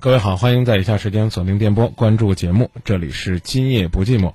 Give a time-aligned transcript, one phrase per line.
[0.00, 4.32] 各位好，欢迎在以下时间锁定电波关注节目，这里是今夜不寂寞。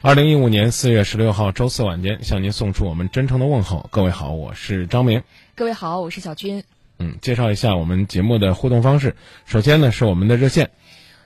[0.00, 3.88] 二零一五年四月十六号周四晚间，向您送出我们真诚的问候。
[3.90, 5.24] 各位好，我是张明。
[5.56, 6.62] 各位好，我是小军。
[7.00, 9.16] 嗯，介绍一下我们节目的互动方式。
[9.44, 10.70] 首先呢，是我们的热线。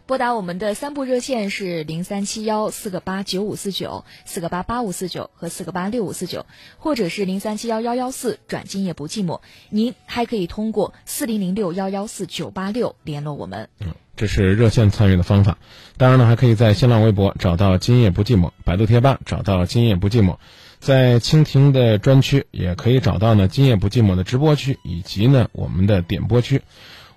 [0.05, 6.45] 拨打我们的三部热线是零三七幺四个八九五四九、四个八八五四九和四个八六五四九，
[6.79, 9.41] 或者是零三七幺幺幺四转今夜不寂寞。
[9.71, 13.69] 您还可以通过四零零六幺幺四九八六联络我们。
[13.79, 15.57] 嗯，这是热线参与的方法。
[15.97, 20.37] 当然呢，还可以在新浪微博找到今夜不寂寞，百度贴吧找到今夜不寂寞，
[20.81, 26.63] 在蜻蜓的专区也可以找到呢今夜不寂寞的直播区以及呢我们的点播区。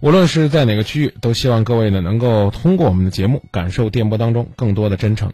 [0.05, 5.33] 无论是在哪个区域，都希望各位呢能够通过我们的节目感受电波当中更多的真诚。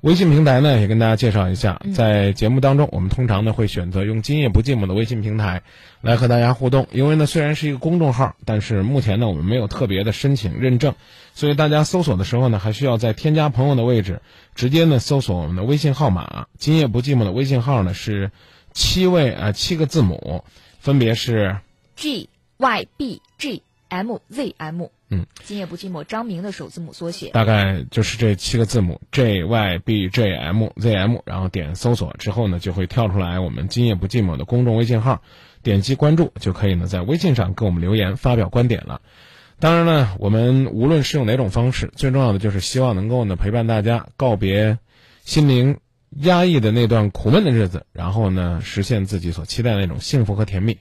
[0.00, 5.60] 微信平台呢也跟大家介绍一下，在节目当中，我们通常呢会选择用“今夜不寂寞”的微信平台
[6.00, 6.86] 来和大家互动。
[6.90, 10.94] 因为呢虽然是一个公众号，但是目前呢我们没有特别的申请认证，
[11.34, 14.22] 所以大家搜索的时候呢还需要在添加朋友的位置
[14.54, 16.46] 直接呢搜索我们的微信号码。
[16.56, 18.30] “今夜不寂寞”的微信号呢是
[18.72, 20.44] 七位啊七个字母，
[20.80, 21.58] 分别是
[21.94, 23.64] G Y B G。
[23.88, 35.22] M Z M，嗯，今夜不寂寞，张明的首字母缩写，大概就是这七个字母 J Y B J M Z M，然后点搜索之后呢，就会跳出来我们今夜不寂寞的公众微信号，
[35.62, 39.00] 点击关注就可以呢，在微信上跟我们留言发表观点了。
[39.60, 44.78] 当然呢，我们无论是用哪种方式，最重要的就是希望能够呢陪伴大家告别
[45.24, 45.78] 心灵
[46.10, 50.78] 压抑的那段苦闷的日子，然后呢实现自己所期待的那种幸福和甜蜜。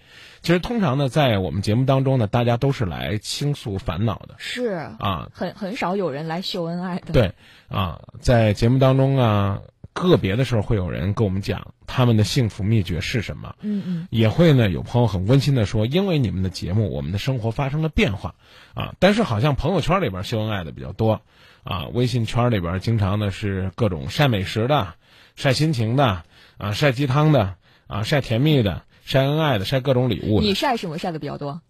[0.48, 4.68] 其实通常呢，在我们节目当中呢，大家都是来倾诉烦恼的，是
[4.98, 7.12] 啊，很很少有人来秀恩爱的。
[7.12, 7.34] 对
[7.68, 9.60] 啊，在节目当中啊，
[9.92, 13.58] 个别的时候会有人跟我们讲他们的幸福秘诀是什么。
[13.60, 18.34] 嗯嗯，也会呢，有朋友很温馨的说，因为你们的节目，我们的生活发生了变化
[18.74, 18.96] 啊。
[19.00, 21.24] 但是好像朋友圈里边秀恩爱的比较多
[21.66, 24.94] 啊，微信圈里边经常呢是各种晒美食的、
[25.36, 26.24] 晒心情的
[26.58, 27.56] 啊、晒鸡汤的
[27.88, 28.84] 啊、晒甜蜜的。
[29.08, 30.42] 晒恩爱的，晒各种礼物。
[30.42, 31.62] 你晒什么晒的比较多？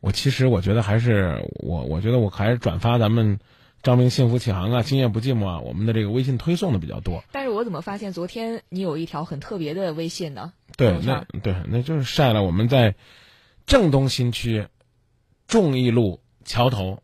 [0.00, 3.38] 我其实我觉得还是我，我觉得我还是转发咱们
[3.82, 7.22] 张明幸福启航啊，今夜不寂寞啊，我们的这个微信推送的比较多。
[7.32, 10.54] 但是我怎么发现昨天你有一条很特别的微信呢？
[10.78, 12.94] 对，那对，那就是晒了我们在
[13.66, 14.68] 正东新区
[15.46, 17.02] 众义路桥头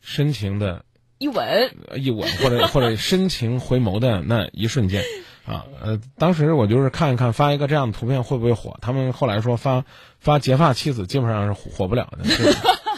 [0.00, 0.86] 深情的
[1.18, 5.02] 一吻，一吻，或者或者深情回眸的那一瞬间。
[5.46, 8.78] 啊，呃，当时我就是看一看发一个这样的图片会不会火？
[8.80, 9.84] 他们后来说发
[10.18, 12.24] 发结发妻子基本上是火不了的，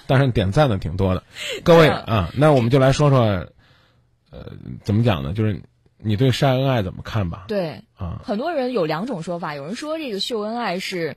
[0.07, 1.25] 但是点赞的挺多的。
[1.65, 3.21] 各位 啊，那我们就来说说，
[4.31, 4.53] 呃，
[4.85, 5.33] 怎么讲呢？
[5.33, 5.61] 就是
[5.99, 7.47] 你对晒恩爱怎么看吧？
[7.49, 11.17] 对啊，很多人有两种说法，有人说这个秀恩爱是，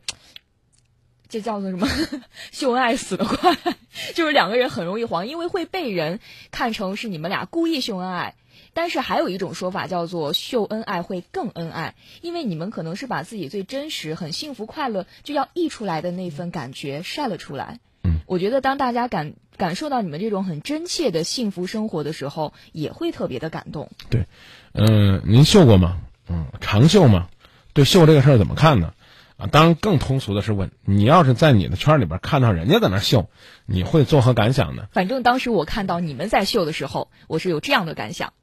[1.27, 1.87] 这叫做什么？
[2.51, 3.55] 秀恩爱死得快，
[4.15, 6.19] 就是两个人很容易黄，因为会被人
[6.49, 8.33] 看成是你们俩故意秀恩爱。
[8.73, 17.79] 但是还有一种说法叫做秀恩爱会更恩爱，因为你们可能是把自己最真实、很幸福、快乐就要溢出来的那份感觉晒了出来。
[18.03, 23.89] 嗯，我觉得当大家感感受到你们这种很真切的幸福生活的时候，也会特别的感动。
[24.09, 24.25] 对，
[24.73, 25.97] 嗯，您秀过吗？
[26.29, 27.27] 嗯，常秀吗？
[27.73, 28.93] 对秀这个事儿怎么看呢？
[29.37, 33.29] 啊，当然更通俗的是问你，要是在你的圈里边看到人家在那秀，
[33.65, 34.87] 你会作何感想呢？
[34.91, 38.33] 反正当时我看到你们在秀的时候，我是有这样的感想。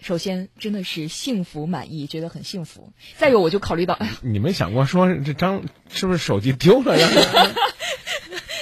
[0.00, 2.92] 首先，真的是幸福满意，觉得很幸福。
[3.16, 7.08] 再有，我就考虑到，哎呀，你没想过说这张是不是手机丢了呀？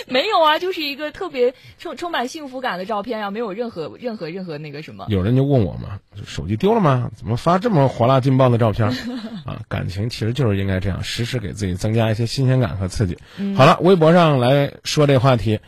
[0.08, 5.04] 没有啊，就是一个特别充充满幸福感的照片啊，没有任何任何任何那个什么。
[5.08, 7.10] 有人就问我嘛，手机丢了吗？
[7.16, 8.88] 怎么发这么火辣劲爆的照片？
[9.44, 13.18] 啊，感情其实就是应该这样，时时给自己增加一些新鲜感和刺激。
[13.56, 15.58] 好了，微博上来说这话题。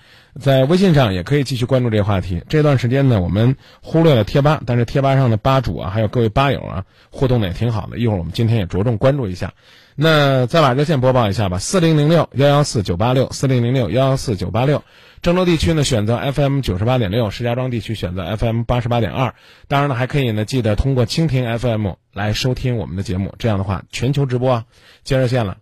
[0.41, 2.43] 在微信上也可以继续关注这个话题。
[2.49, 7.99] 这段时间呢，我们忽略了贴吧，但是贴吧上的吧主啊，还有各位吧友啊，互动的也挺好的。
[7.99, 9.53] 一会儿我们今天也着重关注一下。
[9.97, 14.84] 那再把热线播报一下吧：四零零六幺幺四九八六，四零零六幺幺四九八六。
[15.22, 19.34] 郑州地区呢选择 FM 九十八点六，石家庄地区选择 FM 八十八点二。
[19.66, 23.34] 当然了，还可以呢，记得通过蜻蜓 FM 来收听我们的节目。
[23.41, 24.66] 这样的话，全球直播啊。
[25.03, 25.59] 接热线了。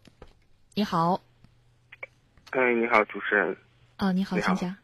[0.75, 1.23] 你好。
[2.51, 3.57] 哎，你好，主持人。
[3.97, 4.77] 啊，你好，请讲。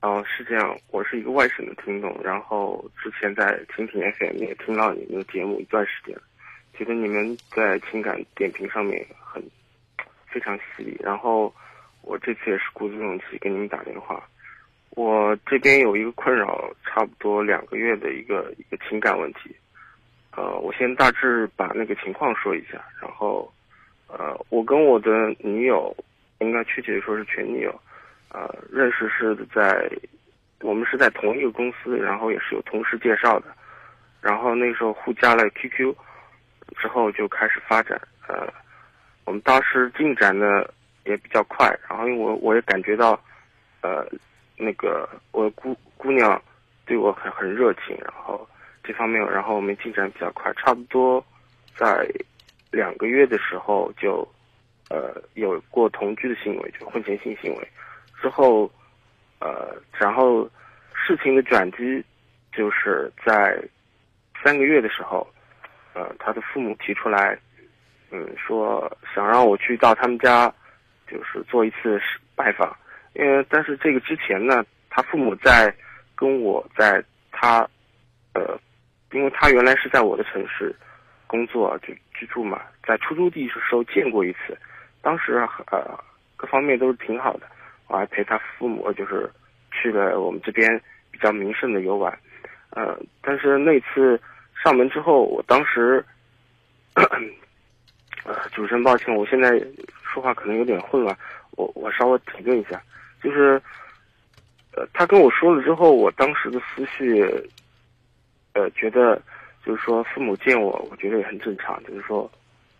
[0.00, 6.16] 哦，是这样，我是一个外省的听众，然后之前在蜻蜓 FM 也听到你们的节目一段时间，
[6.72, 9.42] 觉得你们在情感点评上面很
[10.26, 11.54] 非常犀利，然后
[12.00, 14.26] 我这次也是鼓足勇气给你们打电话。
[14.90, 19.54] 我这边有一个困扰，差不多两个月的一个一个情感问题。
[20.34, 23.52] 呃，我先大致把那个情况说一下，然后，
[24.06, 25.94] 呃，我跟我的女友，
[26.38, 27.80] 应该确切的说是前女友。
[28.30, 29.90] 呃，认识是在
[30.60, 33.46] 我们是在同一个公司，然后也是有同事介绍的，
[34.20, 35.94] 然后那时候互加了 QQ，
[36.76, 38.00] 之后就开始发展。
[38.28, 38.46] 呃，
[39.24, 40.64] 我们当时进展呢
[41.04, 43.20] 也比较快，然后因为我我也感觉到，
[43.82, 44.06] 呃，
[44.56, 46.40] 那个我姑姑娘
[46.86, 48.48] 对我很很热情，然后
[48.84, 51.24] 这方面，然后我们进展比较快，差不多
[51.76, 52.08] 在
[52.70, 54.26] 两个月的时候就。
[54.92, 57.68] 呃，有过同居的行为，就婚前性行为，
[58.20, 58.70] 之后，
[59.40, 60.48] 呃，然后
[60.92, 62.04] 事情的转机
[62.52, 63.62] 就是在
[64.42, 65.26] 三个月的时候，
[65.94, 67.38] 呃，他的父母提出来，
[68.10, 70.52] 嗯，说想让我去到他们家，
[71.08, 72.00] 就是做一次
[72.34, 72.76] 拜访，
[73.14, 75.74] 因为但是这个之前呢，他父母在
[76.14, 77.02] 跟我在
[77.32, 77.68] 他，
[78.34, 78.58] 呃，
[79.12, 80.74] 因为他原来是在我的城市
[81.26, 84.56] 工作就居住嘛，在出租地的时候见过一次。
[85.02, 85.36] 当时
[85.70, 85.98] 呃，
[86.36, 87.46] 各方面都是挺好的，
[87.90, 89.28] 我还陪他父母就是
[89.72, 92.16] 去了我们这边比较名胜的游玩，
[92.70, 94.18] 呃，但是那次
[94.62, 96.04] 上门之后，我当时，
[96.94, 99.60] 呃，主持人抱歉，我现在
[100.04, 101.16] 说话可能有点混乱，
[101.56, 102.80] 我我稍微停顿一下，
[103.20, 103.60] 就是，
[104.76, 107.24] 呃，他跟我说了之后，我当时的思绪，
[108.52, 109.20] 呃，觉得
[109.66, 112.30] 就是说父母见我，我觉得也很正常，就是说，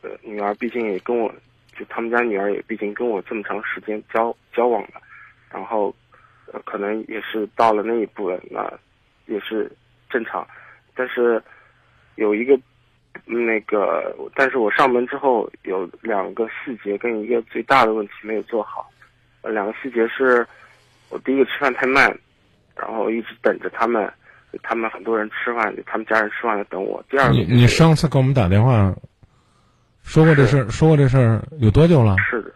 [0.02, 1.34] 呃，女儿毕竟也跟我。
[1.80, 5.00] 就他们家女儿也毕竟跟我这么长时间交交往了，
[5.50, 5.94] 然后，
[6.52, 8.70] 呃，可能也是到了那一步了，那
[9.24, 9.72] 也是
[10.10, 10.46] 正常。
[10.94, 11.42] 但是
[12.16, 12.60] 有一个
[13.24, 18.86] 那个，但是我上门之后有两个细节跟一个最大的问题没有做好。
[19.40, 20.46] 呃，两个细节是，
[21.08, 22.14] 我第一个吃饭太慢，
[22.76, 24.12] 然后一直等着他们，
[24.62, 27.02] 他们很多人吃饭，他们家人吃饭在等我。
[27.08, 28.94] 第二个，你你上次给我们打电话。
[30.02, 32.16] 说过这事儿，说过这事儿有多久了？
[32.28, 32.52] 是的，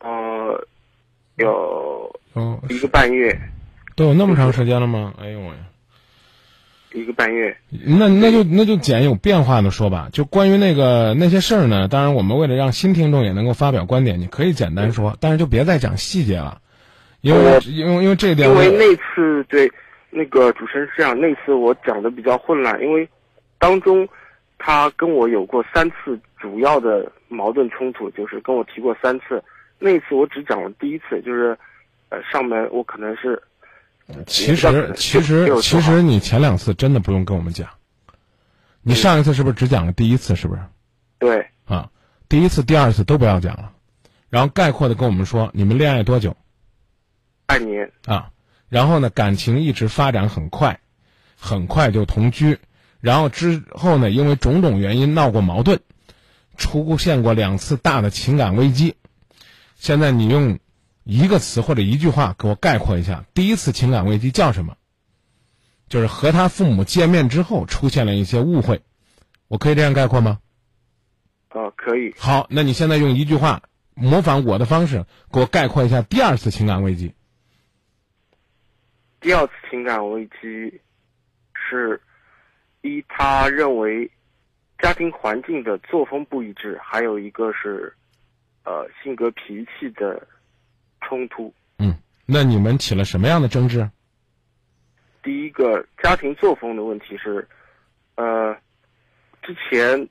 [0.00, 0.66] 呃，
[1.36, 2.18] 有
[2.70, 3.38] 一个半月，
[3.94, 5.12] 都有那么长时间了吗？
[5.20, 5.50] 哎呦喂，
[6.98, 7.54] 一个半月。
[7.68, 10.08] 那那就那就简有变化的说吧。
[10.10, 16.62] 就关于那个那些事儿呢，当然我们为了让新听众也能够发表观点，你可以简单说，但是就别再讲细节了，
[17.20, 18.48] 因为因为因为这一点。
[18.48, 19.70] 因为那次对
[20.08, 23.06] 那个主持人是这样，那次我讲的比较混乱，因为
[23.58, 24.08] 当中
[24.56, 26.18] 他跟我有过三次。
[26.44, 29.42] 主要的矛盾冲突就是跟我提过三次，
[29.78, 31.56] 那次我只讲了第一次，就是，
[32.10, 33.42] 呃，上门我可能是，
[34.26, 37.66] 其实其实其实你前两次真的不用跟我们讲，
[38.82, 40.36] 你上一次是不是只讲了第一次？
[40.36, 40.60] 是不是？
[41.18, 41.46] 对。
[41.64, 41.88] 啊，
[42.28, 43.72] 第一次、第二次都不要讲了，
[44.28, 46.36] 然后概括的跟我们说你们恋爱多久？
[47.46, 47.90] 半年。
[48.04, 48.28] 啊，
[48.68, 50.78] 然后呢，感情一直发展很快，
[51.40, 52.58] 很快就同居，
[53.00, 55.80] 然后之后呢，因为种种原因闹过矛盾。
[56.56, 58.96] 出现过两次大的情感危机，
[59.76, 60.58] 现在你用
[61.02, 64.76] 一个词或者一句话给我概括一下，第一次情感危机叫什么？
[65.88, 68.82] 就是和他父母见面之后出现了一些误会，
[69.48, 70.38] 我可以这样概括吗？
[71.50, 72.14] 哦，可以。
[72.16, 73.62] 好，那你现在用一句话
[73.94, 77.14] 模仿我的方式给我概括一下第二次情感危机。
[79.20, 80.80] 第二次情感危机
[81.52, 82.00] 是
[82.82, 84.10] 一，他认为。
[84.78, 87.94] 家庭环境的作风不一致，还有一个是，
[88.64, 90.26] 呃，性格脾气的
[91.00, 91.52] 冲突。
[91.78, 91.94] 嗯，
[92.26, 93.88] 那你们起了什么样的争执？
[95.22, 97.48] 第一个家庭作风的问题是，
[98.16, 98.54] 呃，
[99.42, 100.08] 之前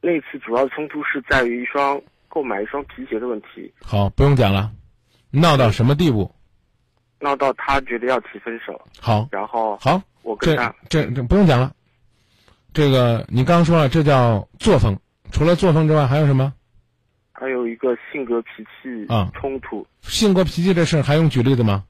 [0.00, 3.72] 那次主要的冲突是在于一双购买一双皮鞋的问题。
[3.82, 4.70] 好，不用讲了，
[5.30, 6.32] 闹到什么地步？
[7.18, 8.80] 闹到他觉得要提分手。
[9.00, 11.74] 好，然后好，我跟他这这不用讲了。
[12.76, 14.98] 这个你刚说了，这叫作风。
[15.32, 16.52] 除了作风之外，还有什么？
[17.32, 19.86] 还有一个性格脾气啊冲突。
[20.02, 21.84] 性格脾气这事儿还用举例子吗？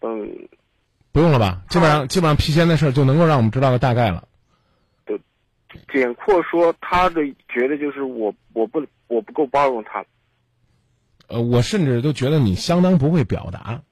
[0.00, 0.48] 嗯，
[1.12, 1.60] 不用了吧？
[1.68, 4.26] 基本上基本上皮鞋的事儿就能够让我们知道个大概了。
[5.04, 5.20] 对，
[5.92, 10.02] 简括说，他的觉得就是我我不我不够包容他。
[11.26, 13.82] 呃，我甚至都觉得你相当不会表达。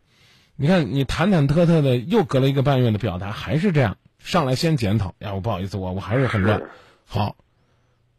[0.56, 3.98] 你看，你忐忐忑忑的，又隔了一个半月的表达还是这样。
[4.28, 6.60] 上来先检讨，呀，我不好意思，我我还是很乱。
[7.06, 7.34] 好，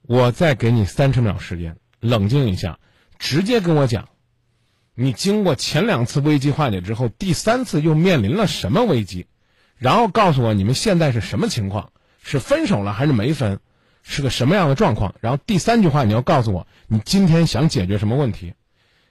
[0.01, 2.80] 我再给你三十秒时间，冷静一下，
[3.20, 4.10] 直接跟我讲，
[4.96, 9.28] 你经过前两次危机化解之后，第三次又面临了什么危机？
[9.78, 11.92] 然后告诉我你们现在是什么情况？
[12.24, 13.60] 是分手了还是没分？
[14.01, 15.13] 是个什么样的状况？
[15.22, 18.56] 然后第三句话你要告诉我，你今天想解决什么问题？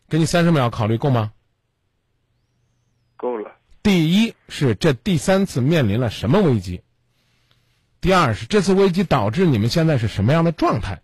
[0.09, 1.31] 给你三十秒考虑够吗？
[3.17, 3.53] 够了。
[3.85, 6.83] 第一是这第三次面临了什么危机？
[8.01, 11.01] 第二是这次危机导致你们现在是什么样的状态？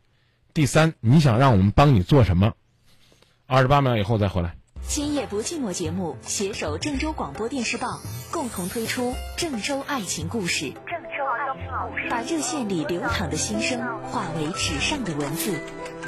[0.53, 2.53] 第三，你想让我们帮你做什么？
[3.47, 4.55] 二十八秒以后再回来。
[4.87, 15.59] 今夜不寂寞节目携手郑州广播电视报共同推出《郑州爱情故事》，郑州爱情故事，把热线里流淌的心声化为纸上的文字，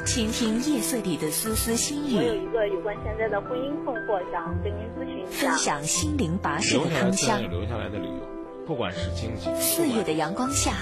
[0.05, 5.50] 倾听夜色里的丝丝心我有，一个有关现在的婚姻困惑，想跟您咨询一下。
[5.50, 7.49] 分享心灵跋涉的留下来芳香自然有。
[7.49, 8.36] 留下来的理由，
[8.66, 10.73] 不管是经济，四月的阳光下，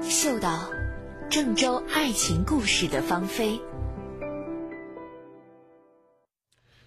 [0.00, 0.70] 嗅到
[1.28, 3.60] 郑州爱情故事的芳菲。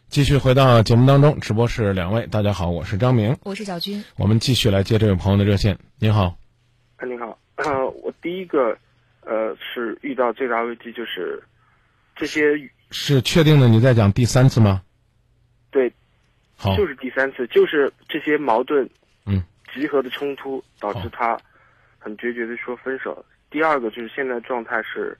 [0.07, 4.01] 继续回到节目当中，直播室两位，大家好，我是张明，我是小军。
[4.15, 5.77] 我们继续来接这位朋友的热线。
[5.99, 6.37] 您好，
[6.95, 8.77] 哎，你好，呃， 我第一个，
[9.25, 11.43] 呃，是遇到最大危机就是
[12.15, 12.41] 这些，
[12.91, 14.83] 是确定的你在讲第三次吗？
[15.69, 15.91] 对，
[16.55, 18.87] 好，就是第三次，就是这些矛盾，
[19.25, 19.43] 嗯，
[19.75, 21.37] 集合的冲突导致他
[21.99, 23.23] 很决绝的说分手。
[23.51, 25.15] 第二个就是现在状态是，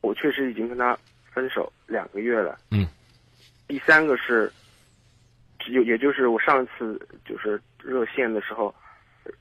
[0.00, 0.98] 我确实已经跟他
[1.30, 2.86] 分手两个月了，嗯。
[3.68, 4.50] 第三个是，
[5.58, 8.74] 只有也就是我上一次就是热线的时候，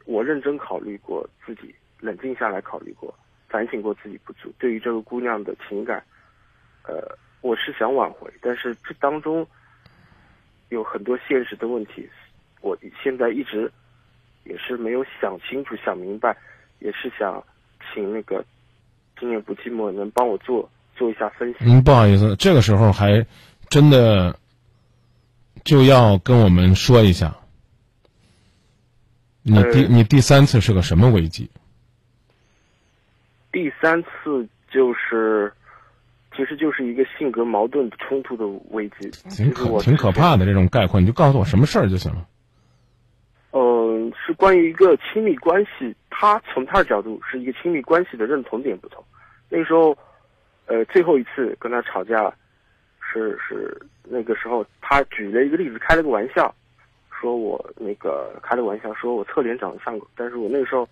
[0.06, 3.14] 我认真考虑过自己，冷静下来考虑过，
[3.50, 4.54] 反省过自己不足。
[4.60, 6.04] 对于这个姑娘的情感，
[6.84, 9.46] 呃，我是想挽回，但是这当中
[10.70, 12.08] 有很多现实的问题，
[12.62, 13.70] 我现在一直
[14.44, 16.36] 也是没有想清楚、想明白，
[16.80, 17.44] 也是想
[17.94, 18.44] 请那个
[19.20, 21.58] 今夜不寂寞能帮我做做一下分析。
[21.62, 23.26] 嗯，不好意思，这个时候还
[23.70, 24.38] 真的
[25.64, 27.36] 就要跟我们说一下，
[29.44, 31.50] 你第呃你第三次是个什么危机？
[33.52, 35.52] 第三次就是，
[36.36, 39.12] 其实就是一个性格矛盾冲突的危机。
[39.30, 42.28] 挺可挺可怕的这种概括，你就告诉我什么事儿就行了。
[43.54, 49.04] 嗯，是关于一个亲密关系，他从他的角度是一个亲密关系的认同点不同。
[49.50, 49.98] 那个时候，
[50.68, 52.34] 呃，最后一次跟他吵架，
[53.00, 56.54] 是是那个时候他举了一个例子，开了个玩笑，
[57.20, 60.88] 说我那个开了个玩笑，说我侧脸长得像狗，但是我那个时候，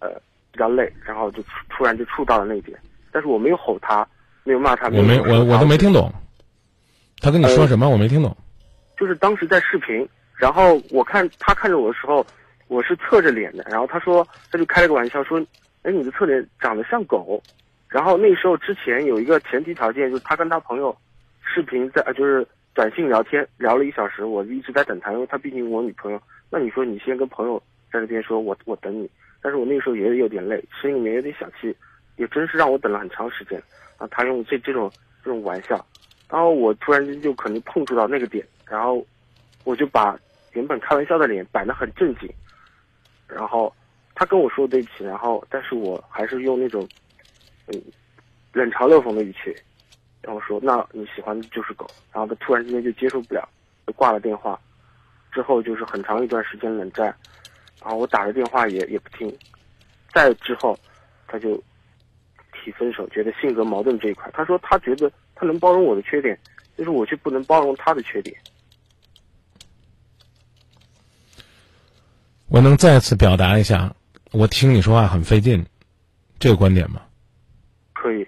[0.00, 0.10] 呃，
[0.50, 2.76] 比较累，然后就突突然就触到了那一点，
[3.12, 4.04] 但是我没有吼他，
[4.42, 6.12] 没有骂他，我没我我都没听懂，
[7.20, 8.36] 他跟你说呃什么我没听懂。
[8.98, 10.08] 就是当时在视频，
[10.42, 12.26] 然后我看他看着我的时候，
[12.66, 15.40] 我是侧着脸的，然后他说他就开了个玩笑说，
[15.82, 17.40] 哎，你的侧脸长得像狗，
[17.88, 20.96] 然后那时候之前有一个前提条件，就是他跟他朋友
[21.44, 22.44] 视频在就是
[22.74, 26.20] 短信聊天聊了一小时，我一直在等他，因为他毕竟我女朋友。
[26.50, 29.08] 那你说你先跟朋友在那边说我我等你，
[29.40, 31.72] 但是我那个时候也有点累，心里面有点小气，
[32.16, 33.62] 也真是让我等了很长时间。
[33.96, 34.90] 啊，他用这这种
[35.22, 35.86] 这种玩笑，
[36.28, 39.06] 然后我突然间就可能碰触到那个点，然后
[39.64, 40.18] 我就把
[40.52, 42.28] 原本开玩笑的脸摆得很正经，
[43.26, 43.74] 然后
[44.14, 46.86] 他跟我说对不起，然后但是我还是用那种
[47.68, 47.82] 嗯
[48.52, 49.54] 冷嘲热讽的语气，
[50.20, 53.48] 然后说那你喜欢的就是狗，然后他突然之间就接受不了，
[53.86, 54.58] 就挂了电话，
[55.32, 57.06] 之后就是很长一段时间冷战，
[57.80, 59.34] 然后我打了电话也也不听，
[60.12, 60.78] 再之后
[61.26, 61.56] 他就
[62.52, 66.38] 提分手，觉得性格矛盾这一块，他说他觉得他能包容我的缺点，
[66.76, 68.36] 就是我却不能包容他的缺点。
[72.52, 73.94] 我能再次表达一下，
[74.30, 75.64] 我听你说话很费劲，
[76.38, 77.00] 这个观点吗？
[77.94, 78.26] 可以，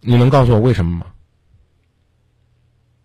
[0.00, 1.06] 你能告诉我为什么吗？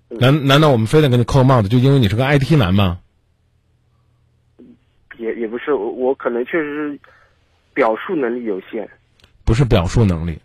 [0.09, 2.99] 嗯难难道我们非得给你扣帽子，就因为你是个 IT 男吗？
[5.17, 6.99] 也也不是我，我可能确实是
[7.73, 8.89] 表述能力有限。
[9.45, 10.37] 不是表述能力，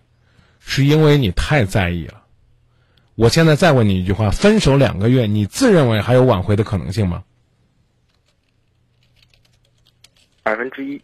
[0.60, 2.22] 是因为你太在意了。
[3.16, 7.24] 我现在再问你一句话：分手两个月，你自认为还有挽回的可能性吗？
[10.42, 11.00] 百分之一，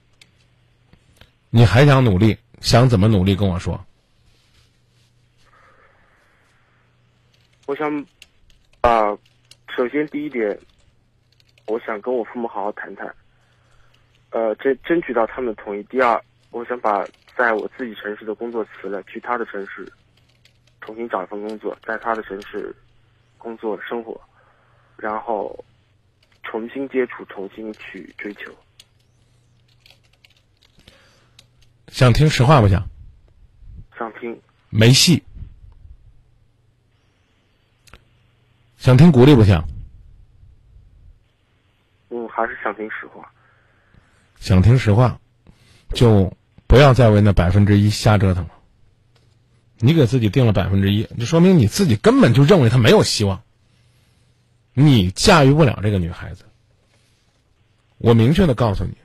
[1.51, 2.37] 你还想努力？
[2.61, 3.37] 想怎么努力？
[3.37, 3.79] 跟我说。
[7.67, 8.05] 我想，
[8.81, 9.17] 啊、
[9.77, 10.59] 首先第一点，
[11.67, 13.15] 我想跟我父母好好谈谈，
[14.31, 15.83] 呃，争争取到他们的同意。
[15.85, 19.87] 第二，我想把在我自己城市的工作辞了，去他的城市
[20.81, 22.75] 重新找一份工作，在他的城市
[23.37, 24.21] 工作生活，
[24.97, 25.65] 然后
[26.43, 28.53] 重新接触，重新去追求。
[31.99, 32.89] 想听实话不想？
[33.99, 34.41] 想听，
[34.71, 35.25] 没戏。
[38.77, 39.67] 想听鼓励不想？
[42.07, 43.29] 我，还是想听实话。
[44.39, 45.19] 想听实话，
[45.93, 46.37] 就
[46.69, 48.51] 不要再为那百分之一瞎折腾了。
[49.79, 53.43] 你给自己定了百分之一，就说明你自己根本就认为他没有希望。
[54.73, 56.45] 你驾驭不了这个女孩子。
[57.97, 58.97] 我明确的告诉你，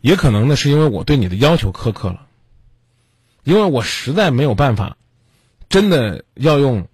[0.00, 2.26] 也可能呢是因为我对你的要求苛刻了，
[3.44, 4.96] 因为我实在没有办法，
[5.68, 6.88] 真的要用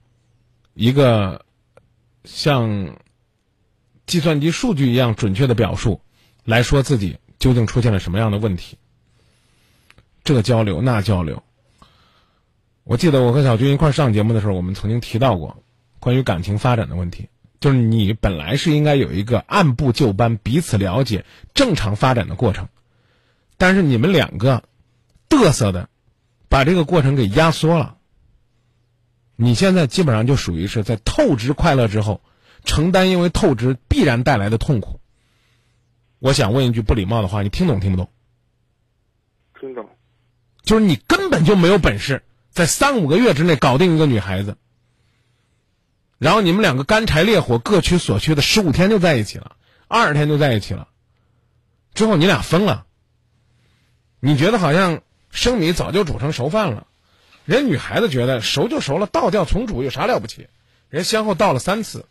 [0.74, 1.44] 一个
[2.24, 2.96] 像
[4.06, 6.00] 计算机数据一样准确的表述
[6.44, 8.78] 来说自己究竟出现了什么样的问题。
[10.24, 11.42] 这交流那交流，
[12.82, 15.62] 我记得我和小军一块上节目的时候，我们曾经提到过
[16.00, 17.28] 关于感情发展的问题。
[17.58, 22.68] 就是你本来是应该有一个按部就班、彼此了解、正常发展的过程，
[23.56, 24.64] 但是你们两个
[25.28, 25.88] 嘚瑟的，
[26.48, 27.96] 把这个过程给压缩了。
[29.36, 32.22] 你现在基本上就属于是在透支快乐之后，
[32.64, 35.00] 承担因为透支必然带来的痛苦。
[36.18, 38.10] 我想问一句不礼貌的话，你听懂听不懂？
[39.60, 39.88] 听懂。
[40.62, 44.56] 就是你根本就没有本事在三五个月之内搞定一个女孩子。
[46.18, 50.88] 然后你们两个干柴烈火各取所需的十五天就在一起了，二十天就在一起了，
[51.92, 52.86] 之后你俩分了。
[54.20, 56.86] 你觉得好像生米早就煮成熟饭了，
[57.44, 60.48] 人女孩子觉得熟就熟了，倒掉重煮有啥了不起？
[60.88, 62.06] 人先后倒了三次，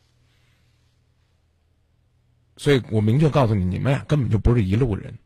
[2.57, 5.17] 所以我明确告诉你，你们俩根本就不是一路人。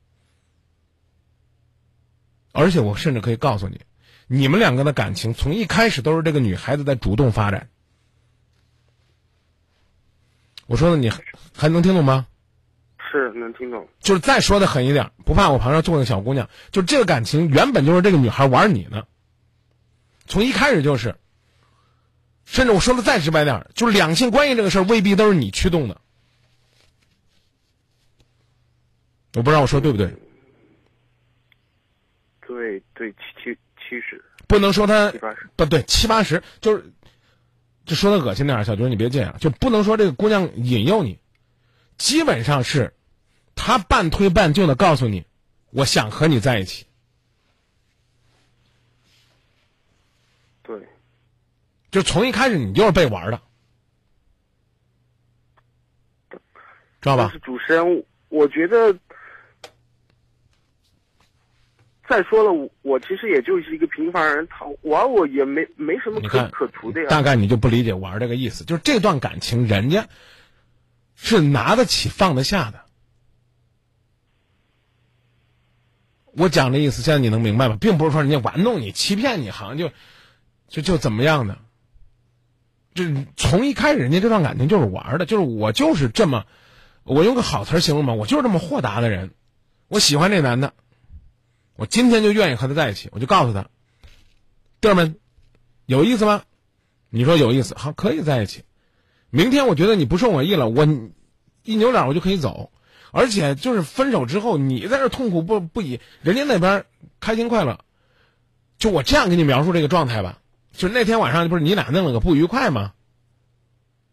[2.51, 3.81] 而且我甚至可以告诉你，
[4.27, 7.69] 你们两个的感情从一开始都是这个女孩子在主动发展。
[10.65, 11.11] 我说的你
[11.55, 12.27] 还能听懂吗？
[13.11, 13.87] 是能听懂。
[13.99, 19.05] 就是再说的狠一点，不怕我旁边坐个小姑娘，就这个感情原本就是这个女孩玩你呢，
[20.25, 21.15] 从一开始就是。
[22.45, 26.01] 甚至我说的再直白点，就是两性关系这个事儿未必都是你驱动的。
[29.35, 30.07] 我不知道我说对不对？
[32.47, 34.23] 对对，七七七十。
[34.47, 35.47] 不能说他七八十。
[35.55, 36.91] 不对，七八十就是。
[37.85, 41.17] 就说的恶心点，小军你别这样，就不能说这个姑娘引诱你，
[41.97, 42.93] 基本上是，
[43.61, 45.25] 她半推半就的告诉你，
[45.71, 46.85] 我想和你在一起。
[50.63, 50.79] 对，
[51.91, 53.41] 就从一开始你就是被玩的，
[57.01, 57.29] 知道吧？
[57.33, 58.97] 是主持人，我觉得。
[62.07, 67.07] 再说了，我其实也就是一个平凡人，他玩我也没没什么可可图的呀。
[67.07, 70.07] 大概你就不理解玩这个意思，就是这段感情人家
[71.13, 72.85] 是拿得起放得下的。
[76.33, 77.77] 我讲的意思，现在你能明白吗？
[77.79, 79.91] 并不是说人家玩弄你、欺骗你，好像就
[80.67, 81.57] 就就怎么样的。
[82.93, 83.05] 就
[83.37, 86.45] 从一开始，人家这段感情就是玩的，就是我就是这么，
[87.03, 89.31] 我用个好词形容嘛，我就是这么豁达的人，
[89.87, 90.73] 我喜欢这男的。
[91.75, 93.69] 我今天就愿意和他在一起，我就告诉他，
[94.81, 95.15] 弟儿们，
[95.85, 96.43] 有意思吗？
[97.09, 98.63] 你说有意思，好，可以在一起。
[99.29, 100.85] 明天我觉得你不顺我意了，我
[101.63, 102.71] 一扭脸我就可以走。
[103.11, 106.85] 而且就是分手之后，你在这痛苦不不已，人家那边
[107.19, 107.79] 开心快乐。
[108.77, 110.39] 就我这样给你描述这个状态吧，
[110.71, 112.93] 就是那天晚上不是你俩弄了个不愉快吗？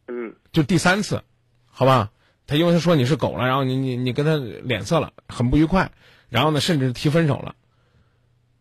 [0.09, 0.35] 嗯。
[0.53, 1.23] 就第三次，
[1.67, 2.11] 好吧？
[2.47, 5.91] 他因为他说你是狗了，然后你你你跟他脸色了，很不愉快。
[6.29, 7.55] 然后呢，甚至提分手了，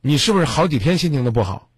[0.02, 1.70] 你是不是好几天心情都不好？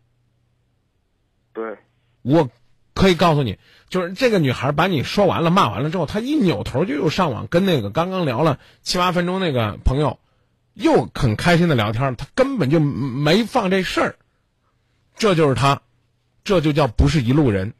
[1.54, 1.78] 对，
[2.22, 2.50] 我
[2.93, 3.58] 可以告诉你，
[3.89, 10.19] 就是这个女孩把你说完了、骂完了之后，她一扭头就又上网跟那个刚刚聊了七八分钟那个朋友，
[10.73, 14.15] 又很开心的聊天，她根本就没放这事儿。
[15.15, 15.82] 这就是她，
[16.43, 17.73] 这就叫不是一路人，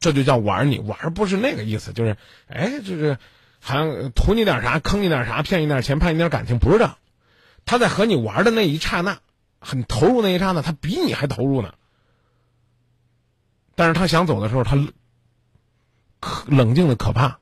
[0.00, 2.16] 这就叫玩你玩不是那个意思，就是
[2.48, 3.16] 哎，就是
[3.60, 6.90] 好像图你点啥，坑你点啥，骗你点钱，骗你点感情，不是这。
[7.64, 9.18] 他在和你玩的那一刹那，
[9.60, 11.74] 很投入那一刹那，他比你还投入呢。
[13.74, 14.76] 但是他想走的时候，他
[16.20, 17.38] 可冷静的可怕，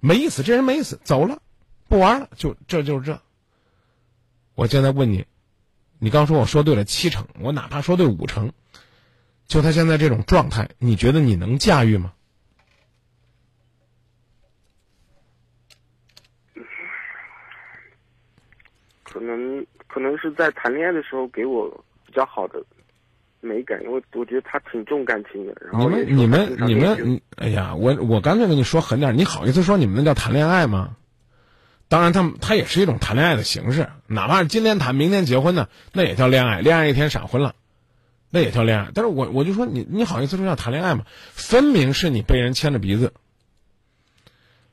[0.00, 1.42] 没意思，这人没意思，走了，
[1.88, 3.20] 不玩了，就这就是这。
[4.54, 5.26] 我现在问你，
[5.98, 8.52] 你刚说我说对了七成，我哪怕说对五成，
[9.46, 12.12] 就他现在这种状态，你觉得你能驾驭吗？
[19.02, 21.68] 可能可能是在谈恋爱的时候给我
[22.04, 22.62] 比较好的
[23.40, 25.54] 美感，因为我觉得他挺重感情的。
[25.72, 30.96] 然后你们你们你们，哎呀，我我干脆跟你说狠点，你好意思说你们那叫谈恋爱吗？
[31.88, 36.60] 当然，他他也是一种谈恋爱的形式，哪怕是今天谈，明天结婚呢，那也叫恋爱。
[36.60, 37.54] 恋爱一天闪婚了，
[38.30, 38.90] 那也叫恋爱。
[38.92, 41.04] 但是我我就说你你好意思说叫谈恋爱吗？
[41.30, 43.12] 分明是你被人牵着鼻子，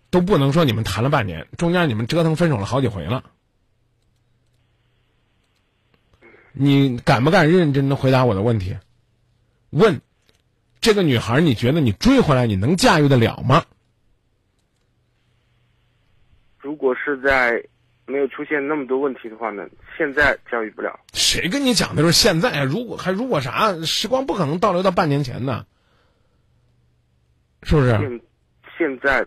[0.09, 3.23] 都不能说你们谈了半年，中间你们折腾分手了好几回了。
[6.53, 8.77] 你敢不敢认认真真回答我的问题？
[9.71, 10.01] 问
[10.79, 13.65] 这个女孩，你觉得你追回来，你能驾驭得了吗？
[16.59, 17.63] 如果是在
[18.05, 19.65] 没有出现那么多问题的话呢？
[19.97, 20.99] 现在驾驭不了。
[21.13, 22.63] 谁跟你讲的是现在？
[22.63, 23.81] 如果还如果啥？
[23.83, 25.65] 时光不可能倒流到半年前呢。
[27.63, 27.89] 是不是？
[27.91, 28.21] 现
[28.77, 29.25] 现在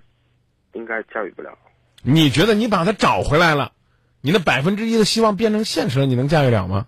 [0.74, 1.58] 应该驾驭不了。
[2.02, 3.72] 你觉得你把他找回来了，
[4.20, 6.86] 你的百分之一的希望变成现实了，你能驾驭了吗？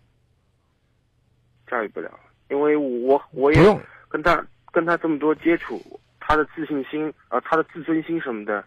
[1.71, 2.11] 驾驭不了，
[2.51, 8.65] 因为我我不用也跟他跟他这么多接触，他的自信心啊、呃他的自尊心什么的，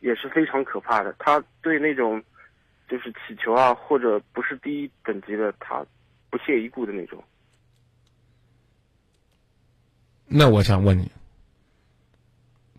[0.00, 1.14] 也是非常可怕的。
[1.18, 2.22] 他对那种
[2.88, 5.84] 就是乞求啊，或者不是第一等级的，他
[6.30, 7.22] 不屑一顾的那种。
[10.26, 11.10] 那我想问你，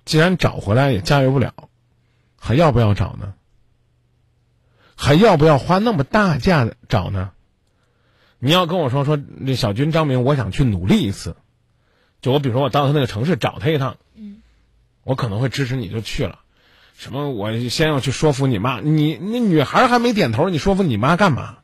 [0.05, 1.53] 既然找回来也驾驭不了，
[2.39, 3.33] 还要不要找呢？
[4.99, 7.31] 还要不要花那么大价找呢？
[8.39, 11.35] 你要跟我说说，那小军张明，我想去努力一次，
[12.21, 14.41] 就我比如说我到他那个城市找他一趟，嗯，
[15.03, 16.39] 我可能会支持你就去了。
[16.93, 17.29] 什么？
[17.29, 21.59] 我先要去说服你妈，你那女孩还没点头，你说服你妈干嘛？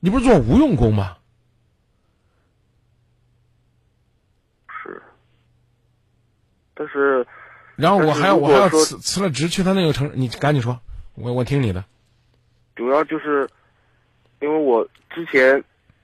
[0.00, 1.18] 你不是做无用功吗？
[4.82, 5.02] 是，
[6.74, 7.26] 但是
[7.76, 10.80] 然后我还要我还要辞辞了职去他那个城市，你赶紧说，
[11.14, 11.84] 我我听你的。
[12.74, 13.48] 主要就是
[14.40, 15.62] 因为我之前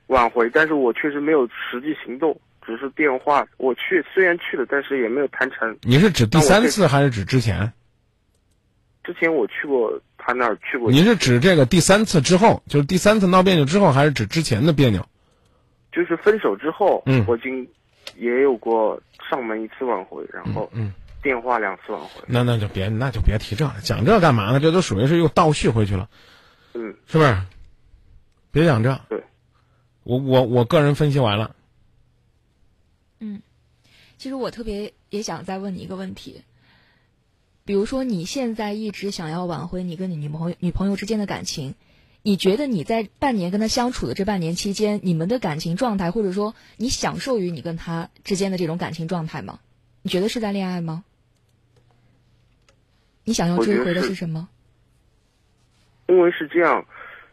[0.09, 3.46] 挽回，但是我确实没有实际行动，只是电话。
[3.57, 5.77] 我去虽然去了，但是也没有谈成。
[5.83, 7.72] 你是指第三次还是指之前？
[9.03, 15.07] 之前我去过他那儿去过，你是指这个第三次之后，就是第三次闹别扭之后，还是指之前的别扭？
[15.92, 17.66] 就是分手之后，嗯我已经
[18.16, 22.22] 也有过上门一次挽回，然后嗯，电话两次挽回。
[22.27, 24.59] 那那就别那就别提这了，讲这干嘛呢？
[24.59, 26.09] 这都属于是又倒叙回去了，
[26.75, 27.35] 嗯，是不是？
[28.57, 28.99] 别讲这。
[29.11, 29.23] 对，
[30.03, 31.55] 我我我个人分析完了。
[33.21, 33.42] 嗯
[34.16, 36.42] 其实我特别也想再问你一个问题，
[37.66, 41.75] 比如说你现在一直想要挽回你跟你女朋友女朋友之间的感情，
[42.23, 49.61] 你觉得你在半年跟她相处的这半年期间，你们的感情状态，或者说你享受于你跟她之间的这种感情状态吗？
[50.01, 51.05] 你觉得是在恋爱吗？
[53.25, 54.49] 你想要追回的是什么？
[56.09, 56.87] 因为是这样，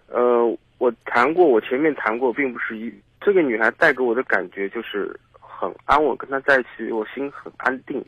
[0.07, 8.03] 呃，我谈过，我前面谈过，并不是一这个女孩带给我的感觉就是很安稳，跟她在一起我心很安定，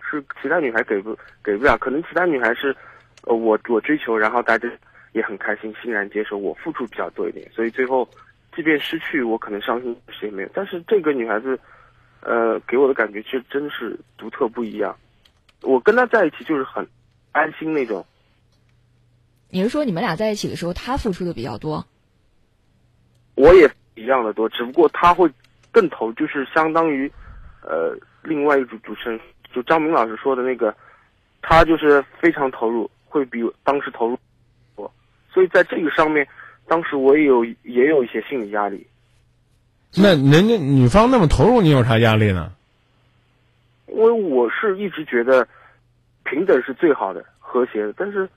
[0.00, 2.74] 是其他女孩给不给不了，可能其他女孩是，
[3.24, 4.66] 呃，我我追求，然后大家
[5.12, 8.08] 也很开心，欣然接受，我付出比较多一点，所以最后
[8.54, 11.60] 即便失去，我可能伤心谁也没有，但是这个女孩子，
[12.22, 14.96] 呃，给我的感觉却真是独特不一样，
[15.60, 16.88] 我跟她在一起就是很
[17.32, 18.02] 安心那种。
[19.56, 21.86] 你是说你们俩在一起的时候，他付出的比较多？
[23.36, 25.30] 我也一样的多，只不过他会
[25.72, 27.10] 更投，就是相当于，
[27.62, 29.18] 呃，另外一组主主持人
[29.54, 30.76] 就张明老师说的那个，
[31.40, 34.18] 他就是非常投入，会比当时投入
[34.76, 34.92] 多，
[35.32, 36.28] 所以在这个上面，
[36.66, 38.86] 当时我也有也有一些心理压力，
[39.94, 42.52] 那人家女方那么投入，你有啥压力呢？
[43.88, 45.48] 因为我是一直觉得
[46.24, 48.28] 平等是最好的、和谐的，但是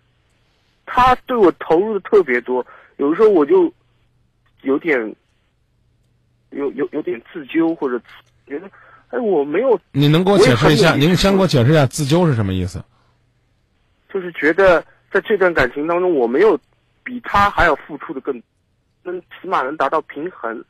[0.92, 2.66] 他对我投入的特别多，
[2.98, 3.72] 有的时候我就
[4.64, 5.00] 有点
[6.50, 8.02] 有有有点自纠，或者
[8.48, 8.68] 觉得
[9.10, 10.96] 哎我没有，你能给我解释一下？
[10.96, 12.84] 您先给我解释一下自纠是什么意思？
[14.12, 16.60] 就是觉得在这段感情当中我没有
[17.04, 18.42] 比他还要付出的更，
[19.04, 20.66] 能起码能达到平衡。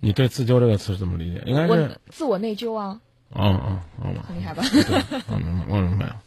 [0.00, 1.42] 你对“自纠”这个词怎么理解？
[1.46, 4.62] 应该是我自我内疚啊，哦哦哦，很厉害吧？
[4.70, 6.22] 对，我明白，我明白了，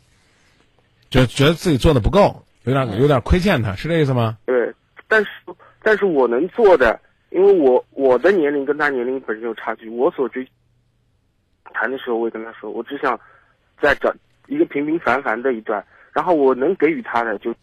[1.10, 4.38] 就觉得自己做的不够，有点有点亏欠他，是这意思吗？
[4.46, 4.74] 对，
[5.08, 5.30] 但是
[5.82, 10.48] 但是我能做的，因为我我的年龄跟他年龄本身有差距，我所追
[11.74, 13.20] 谈的时候，我也跟他说，我只想
[13.82, 14.14] 再找
[14.48, 17.56] 一个平平凡凡的一段，然后我能给予他的就，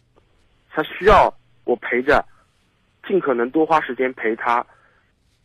[0.71, 1.33] 他需要
[1.65, 2.25] 我陪着，
[3.07, 4.65] 尽可能多花时间陪他，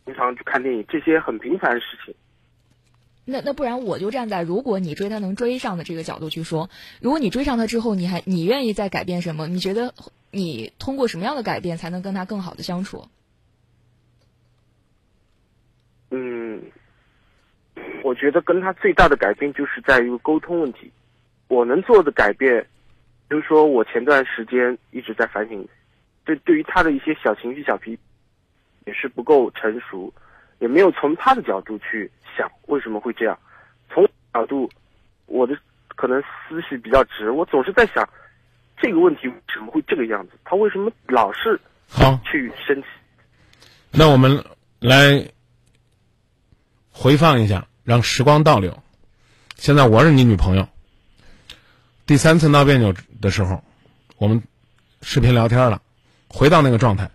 [0.06, 2.14] 经常去看电影，这些很平凡的事情。
[3.30, 6.68] 那那不然我就站在如果你追他能追上的这个角度去说，
[7.00, 9.46] 如果你追上他之后，你还你愿意再改变什么？
[9.46, 9.94] 你觉得
[10.30, 13.08] 你通过什么样的改变才能跟他更好的相处？
[16.10, 16.62] 嗯，
[18.02, 20.90] 我觉得跟他最大的改变就是在于沟通问题。
[21.46, 22.66] 我能做的改变，
[23.28, 25.68] 就是说我前段时间一直在反省，
[26.24, 27.98] 对对于他的一些小情绪、小脾，
[28.86, 30.12] 也是不够成熟，
[30.60, 33.36] 也没有从他的角度去想为什么会这样。
[33.92, 34.70] 从角度，
[35.26, 38.08] 我的可能思绪比较直，我总是在想
[38.80, 42.88] 这个问题为什么会这个样子，他为什么老是好，去生气？
[43.90, 44.44] 那我们
[44.78, 45.28] 来
[46.92, 48.80] 回放一下，让时光倒流。
[49.56, 50.68] 现在我是你女朋友，
[52.06, 53.62] 第三次闹别扭的时候，
[54.16, 54.42] 我们
[55.02, 55.82] 视频聊天了，
[56.28, 57.10] 回到那个状态。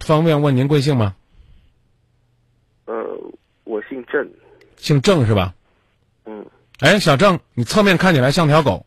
[0.00, 1.14] 方便问您贵姓吗？
[4.14, 4.30] 郑，
[4.76, 5.54] 姓郑是吧？
[6.24, 6.46] 嗯，
[6.78, 8.86] 哎，小郑，你侧面看起来像条狗，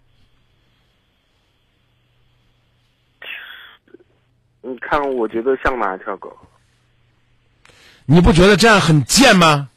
[4.62, 6.38] 你看我觉得像哪一条狗？
[8.06, 9.70] 你不觉得这样很贱吗？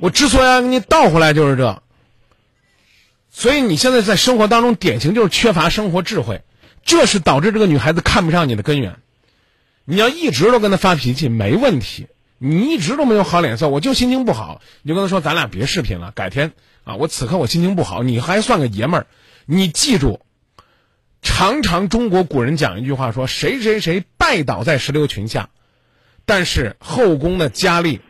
[0.00, 1.82] 我之所以要给你倒回来，就是这。
[3.30, 6.42] 所以你现在在生活当中，典型就是缺乏生活智慧，
[6.84, 9.00] 这是导致这个女孩子看不上你的根源。
[9.84, 12.06] 你要一直都跟她发脾气没问题，
[12.44, 16.52] 你一直都没有好脸色，我就心情不好，你就跟他说咱俩别视频了，改天
[16.82, 19.06] 啊，我此刻我心情不好，你还算个爷们儿。
[19.46, 20.20] 你记住，
[21.22, 25.50] 常常中国古人讲一句话说，谁谁谁拜倒在石榴裙下，
[26.24, 28.00] 但是后宫的佳丽。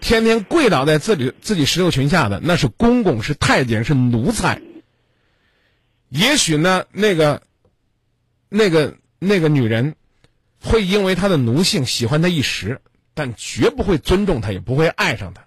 [0.00, 4.62] 天天跪倒在自己自己石榴裙下的，那是公公，是太监，是奴才。
[6.08, 7.42] 也许呢，那个、
[8.48, 9.96] 那个、那个女人，
[10.62, 12.80] 会因为她的奴性喜欢他一时，
[13.18, 15.42] 但绝不会尊重他，也不会爱上他。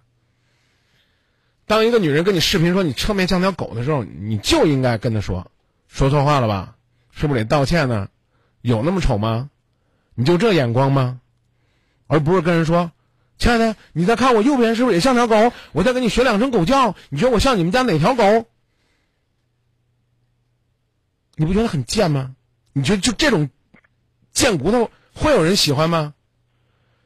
[1.66, 5.50] 当一个女人跟你视频说你侧面像条狗的时候，你就应该跟她说
[5.88, 6.76] ：“说错话了吧？
[7.12, 8.10] 是不是得道歉呢？
[8.60, 9.50] 有那么丑吗？
[10.16, 11.22] 你就这眼光吗？”
[12.08, 12.92] 而不是跟人说。
[13.38, 15.54] 亲爱的，你再看我右边是不是也像条狗？
[15.72, 18.48] 我再给你学两声狗叫，你觉得我像你们家哪条狗？
[21.36, 22.36] 你不觉得很贱吗？
[22.74, 23.50] 你觉得就这种
[24.34, 26.14] 贱骨头会有人喜欢吗？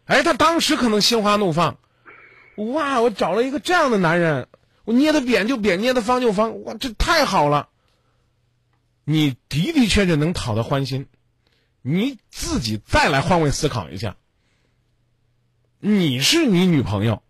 [0.06, 1.78] 哎，他当时可能心花怒放，
[2.56, 3.02] 哇！
[3.02, 4.48] 我找了一个这样的男人，
[4.84, 7.70] 我捏的扁就扁，捏的方就方，哇，这太好了！
[9.04, 11.08] 你的的确确能讨他欢心，
[11.82, 14.15] 你自己再来换位思考一下。
[15.80, 17.22] 你是你女朋友，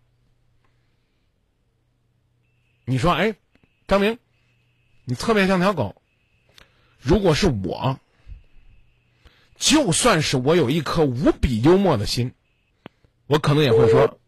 [2.84, 3.34] 你说哎，
[3.86, 4.18] 张明，
[5.04, 6.00] 你侧面像条狗。
[7.00, 8.00] 如果是我，
[9.56, 12.32] 就算是我有一颗无比幽默的心，
[13.26, 14.18] 我可能也会说，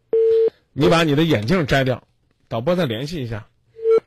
[0.72, 2.02] 你把你的眼镜摘掉。
[2.48, 3.46] 导播再联系一下，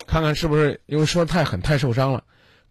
[0.08, 2.24] 看看是不是因为说太狠太受伤了。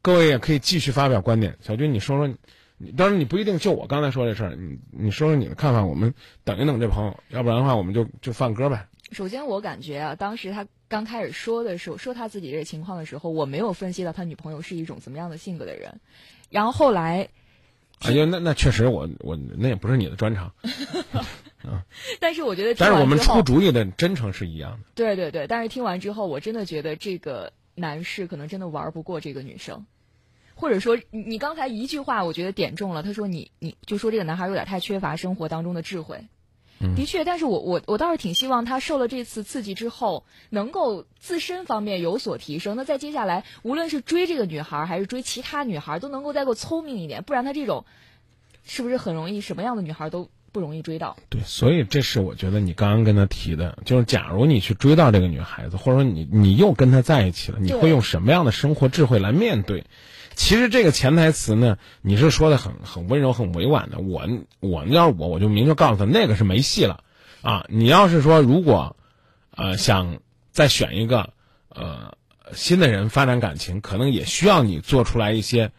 [0.02, 1.56] 各位也可以继续发表观点。
[1.60, 2.34] 小军，你说说。
[2.82, 8.88] 你当然你不一定就我刚才说这事儿，你你说说你的看法，我们等一等这朋友，要不然的话我们就就放歌呗。
[9.12, 16.00] 首先我感觉啊，当时他刚开始说的时候，说他自己这个情况的时候，我没有分析到他女朋友是一种怎么样的性格的人，
[16.48, 17.28] 然后后来，
[17.98, 20.50] 哎呀，那那确实我我那也不是你的专长，
[21.64, 21.84] 啊，
[22.20, 24.86] 但是我觉得，但是我们出主意的真诚是一样的。
[24.94, 29.86] 对对对，但是听完之后，我真的觉得这个男士可能真的玩不过这个女生。
[30.54, 33.02] 或者说，你你刚才一句话，我觉得点中了。
[33.02, 36.26] 他说你你就说这个男孩有点太缺乏生活当中的智慧，
[36.96, 37.24] 的确。
[37.24, 42.76] 但是我我我倒是挺希望他受了这次刺激之后，能够自身方面有所提升。
[42.76, 47.22] 那在接下来，无论是追这个女孩还是追其他女孩，都能够再够聪明一点。
[47.22, 47.86] 不然他这种，
[48.62, 51.16] 是不是很容易什么样的女孩都不容易追到？
[51.28, 59.84] 对，所以这是我觉得你刚刚跟他提的，就是假如你去追到这个女孩子，或者说你你又跟她在一起了，你会用什么样的生活智慧来面对？
[60.34, 63.98] 其实这个潜台词呢，你是说的很很温柔、很委婉的。
[63.98, 64.26] 我
[64.60, 67.04] 我要是我，我就明确告诉他，那个是没戏了，
[67.42, 67.66] 啊！
[67.68, 68.96] 你要是说如果，
[69.50, 71.34] 呃，想再选一个
[71.68, 72.14] 呃
[72.52, 75.72] 新的人发展感情，可能也需要你做出来一些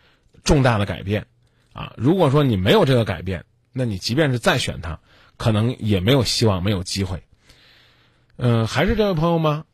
[0.44, 1.26] 重大的改变，
[1.74, 1.94] 啊！
[1.98, 5.00] 如果说你没有这个改变，那你即便是再选他，
[5.38, 7.24] 可能也没有希望，没有机会。
[8.38, 9.66] 嗯，还是这位朋友吗？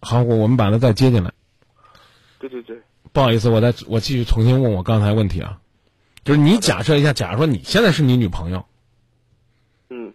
[0.00, 1.32] 好，我我们把他再接进来。
[2.38, 2.80] 对对对。
[3.12, 5.60] 不好意思，我再我继续重新问我刚才问题啊，
[6.22, 8.66] 就是你假设一下，假如说你现在是你女朋友，
[9.88, 10.12] 嗯，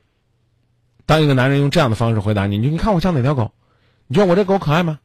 [1.06, 3.52] 当一个男人用这样的方式回答你，你你看我像哪条狗？
[4.08, 5.00] 你觉得我这狗可爱吗？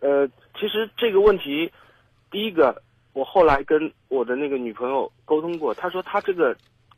[0.00, 0.26] 呃，
[0.58, 1.72] 其实这个问题，
[2.30, 6.56] 第一个，我后来跟我的那个女朋友沟通过，她说她这个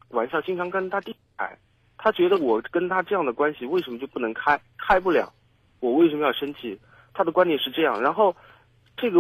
[0.09, 1.59] 玩笑经常跟她弟开，
[1.98, 4.61] 她觉得我跟她这样的关系为什么就不能开？
[4.79, 5.33] 开不了，
[5.81, 6.79] 我为什么要生气？
[7.12, 8.35] 她的观点是这样，然后。
[8.96, 9.18] 这个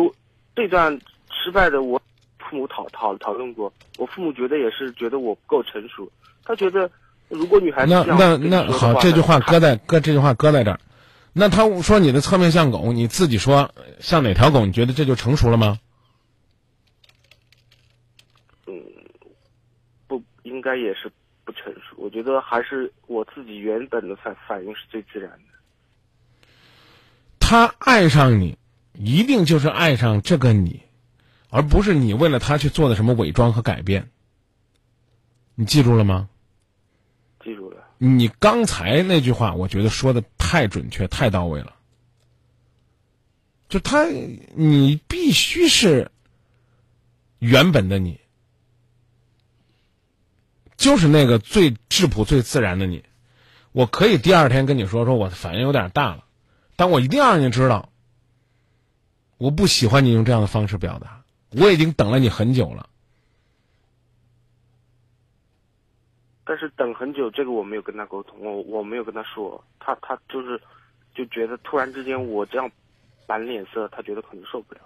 [0.54, 0.96] 这段
[1.32, 2.00] 失败的，我
[2.38, 6.08] 父母讨讨讨论过，我父母觉得也是觉得我不够成熟，
[6.44, 6.88] 他觉得
[7.28, 10.78] 如果女孩子那那那好，这句话搁在搁这句话搁在这儿，
[11.32, 14.64] 那他说你的侧面像狗，你自己说像哪条狗？
[14.64, 15.80] 你觉得这就成熟了吗？
[18.68, 18.80] 嗯，
[20.06, 20.22] 不
[20.54, 21.10] 应该也是
[21.44, 26.48] 不成熟，我觉得还是我自己原本的反反应是最自然的。
[27.38, 28.56] 他爱上你。
[28.96, 30.80] 一定就是爱上这个你，
[31.50, 34.08] 而不是你为了他去做的什么伪装和改变。
[35.56, 36.28] 你记住了吗？
[37.42, 37.84] 记住了。
[37.98, 41.74] 你刚才那句话，我觉得说的太准确、太到位了。
[43.68, 44.04] 就他，
[44.54, 46.12] 你必须是
[47.40, 48.20] 原本的你，
[50.76, 53.04] 就是那个最质朴、最自然的你。
[53.72, 56.24] 我可以第二天跟你说，说我的反应有点大了，
[56.76, 57.88] 但我一定要让你知道，
[59.38, 61.22] 我不喜欢你用这样的方式表达。
[61.50, 62.88] 我已经等了你很久了。
[66.44, 70.60] 但是等很久，这个我没有跟他沟通，我我没有跟他说，他他就是
[71.14, 72.70] 就觉得突然之间我这样
[73.26, 74.80] 板脸色，他觉得可能受不了。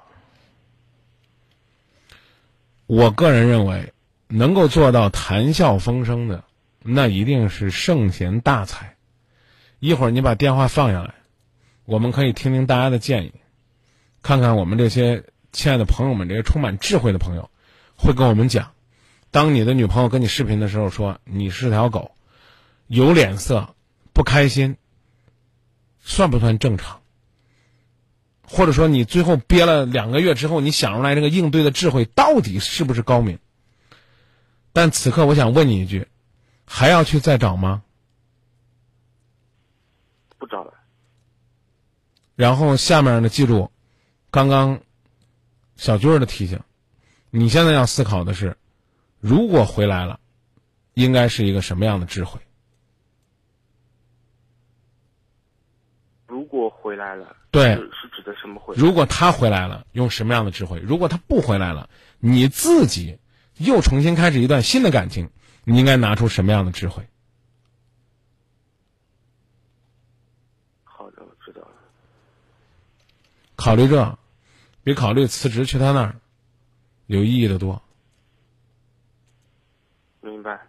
[2.87, 3.93] 我个人认为，
[4.29, 6.45] 能够做到谈笑风生的，
[6.83, 8.97] 那一定是圣贤大才。
[9.81, 11.15] 一会儿你把电话放下来，
[11.85, 13.33] 我们可以听听大家的建议，
[14.23, 17.51] 看看我们这些亲爱的朋友们，这些充满智慧的朋友，
[17.97, 18.73] 会跟我们讲。
[19.31, 22.13] 当你的女朋友跟你视频的时候说你是条狗，
[22.87, 23.75] 有脸色，
[24.13, 24.77] 不开心，
[26.01, 27.01] 算不算正常？
[28.43, 33.39] 或者说你最后憋了两个月之后，你想出来这个应对的智慧到底是不是高明？
[34.73, 36.09] 但此刻我想问你一句，
[36.65, 37.83] 还要去再找吗？
[40.39, 40.75] 不找了。
[42.37, 43.71] 然后下面呢，记住，
[44.31, 44.81] 刚刚
[45.77, 46.61] 小军儿的提醒，
[47.31, 48.57] 你现在要思考的是。
[49.21, 50.21] 如果回来了，
[50.95, 52.41] 应该是一个什么样的智慧？
[56.29, 58.77] 如果回来了，对，是指的什么回？
[58.77, 60.79] 如果他回来了，用什么样的智慧？
[60.79, 63.19] 如果他不回来了，你自己
[63.59, 65.31] 又重新开始一段新的感情，
[65.65, 67.07] 你应该拿出什么样的智慧？
[70.85, 71.69] 好的，我知道了。
[73.57, 74.19] 考虑这，
[74.85, 76.17] 比考虑辞职去他那儿
[77.07, 77.83] 有意义的多。
[80.21, 80.61] 明白，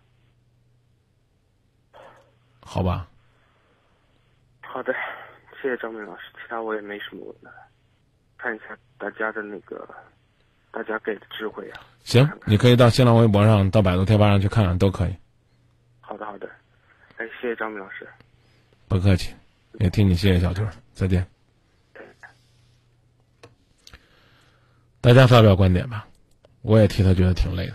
[2.62, 3.10] 好吧。
[4.62, 4.94] 好的，
[5.62, 7.54] 谢谢张明老师，其他我也没什么问的。
[8.38, 9.88] 看一下大家的那个，
[10.72, 11.82] 大家给的智慧啊。
[12.04, 15.16] 行，你可以到新浪微博上、到百度贴吧上去看看，都可以。
[16.02, 16.50] 好的，好的。
[17.18, 18.08] 哎，谢谢张明老师。
[18.88, 19.34] 不客气，
[19.80, 21.26] 也替你谢谢小军，再见。
[25.02, 26.06] 大家发表观点吧，
[26.62, 27.74] 我也替他觉得挺累的。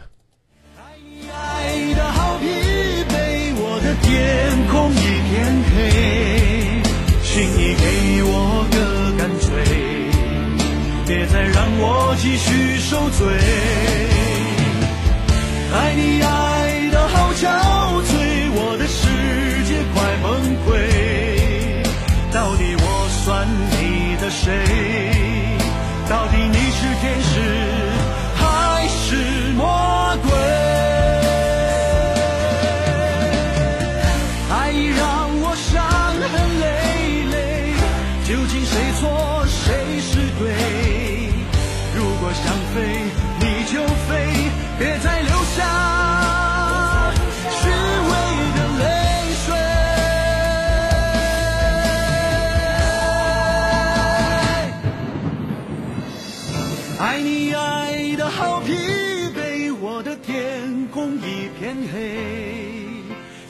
[4.03, 6.83] 天空一片黑，
[7.23, 8.77] 请你给我个
[11.07, 13.27] 别再让我继续受罪。
[15.73, 17.47] 爱你爱的好憔
[18.05, 18.14] 悴，
[44.77, 45.63] 别再留下
[47.49, 48.13] 虚伪
[48.57, 48.85] 的泪
[49.47, 49.47] 水，
[56.99, 58.73] 爱你爱的好疲
[59.35, 62.19] 惫，我的天空一片黑，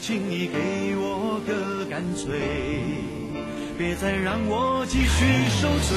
[0.01, 2.39] 请你给我个干脆，
[3.79, 5.25] 别再让我继续
[5.61, 5.97] 受罪，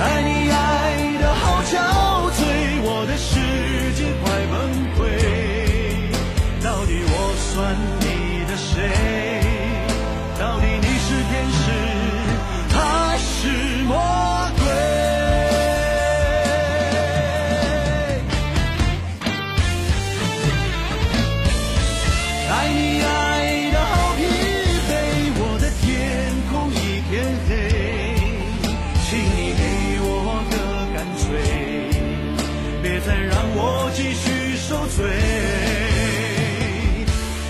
[0.00, 0.56] 爱你爱
[1.20, 1.74] 的好憔
[2.30, 2.37] 悴。
[34.98, 35.06] 醉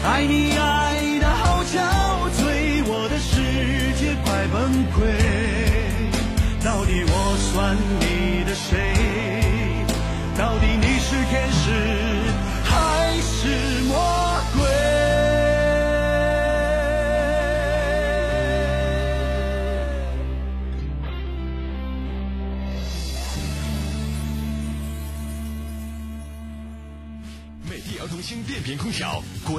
[0.05, 0.58] 爱你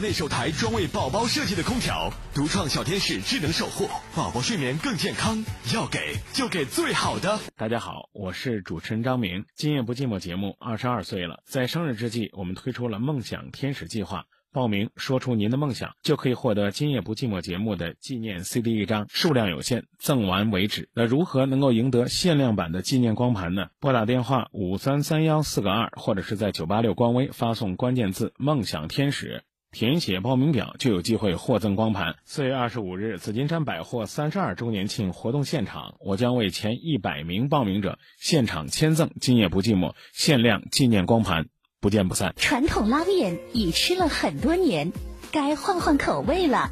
[0.10, 5.46] 内首台专为宝宝设计的空调，独创小天使智能守护，宝宝睡眠更健康。
[5.72, 7.40] 要给就给最好的。
[7.56, 9.46] 大家好，我是主持人张明。
[9.54, 14.26] 今夜不寂寞节目二十二岁了，在生日之际，我们推出了梦想天使计划。
[14.52, 20.90] 报名说出您的梦想，就可以获得《今夜不寂寞》节目的纪念 CD 一张，数量有限，赠完为止。
[20.96, 23.68] 那如何能够赢得限量版的纪念光盘呢？
[23.80, 29.44] 拨打电话五三三幺四个二，或者是在九八六官微发送关键字“梦想天使”。
[29.72, 32.16] 填写报名表就有机会获赠光盘。
[32.26, 41.50] 四月二十五日，紫金山百货三十二周年庆活动现场，我将为前一百名报名者现场签赠《今夜不寂寞》限量纪念光盘，
[41.80, 42.34] 不见不散。
[42.36, 44.92] 传统拉面已吃了很多年，
[45.32, 46.72] 该换换口味了。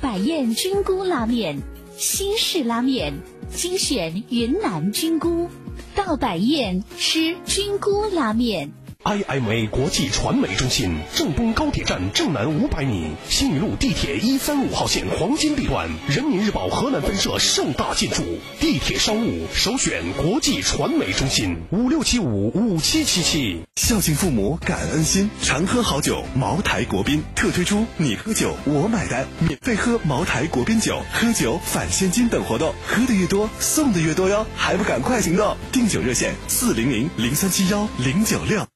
[0.00, 1.60] 百宴菌菇拉面，
[1.96, 3.14] 新式拉面，
[3.50, 5.50] 精选云南菌菇，
[5.96, 8.70] 到百宴吃菌菇拉面。
[9.08, 18.22] IMA 国际传媒中心正东高铁站正南五百米，新宇路地铁一三五号线黄金地段，人民日报河南分社盛大进驻，
[18.60, 23.62] 地铁商务首选国际传媒中心，五六七五五七七七。
[23.76, 26.22] 孝敬父母，感恩心，常喝好酒。
[26.34, 35.56] 茅台国宾特推出“你喝酒我买单”，免费喝茅台国宾酒，喝酒返现金等活动，喝的越多送的越多哟，还不赶快行动！
[35.72, 38.66] 订酒热线：四零零零三七幺零九六。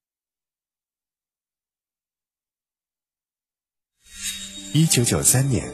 [4.74, 5.70] 一九九三年，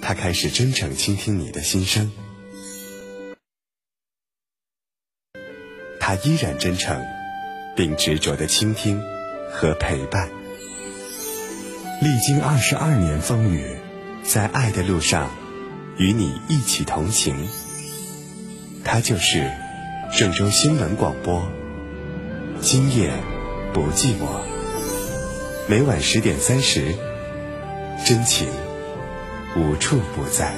[0.00, 2.10] 他开始真诚倾听你的心声，
[6.00, 7.04] 他依然真诚，
[7.76, 9.02] 并执着的倾听
[9.50, 10.30] 和陪伴。
[12.00, 13.66] 历经二十二年风雨，
[14.24, 15.30] 在爱的路上，
[15.98, 17.36] 与你一起同行。
[18.82, 19.52] 他就是
[20.10, 21.46] 郑州新闻广播，
[22.62, 23.12] 今夜
[23.74, 24.40] 不寂寞。
[25.68, 26.94] 每晚十点三十。
[28.04, 28.48] 真情
[29.56, 30.52] 无处不在。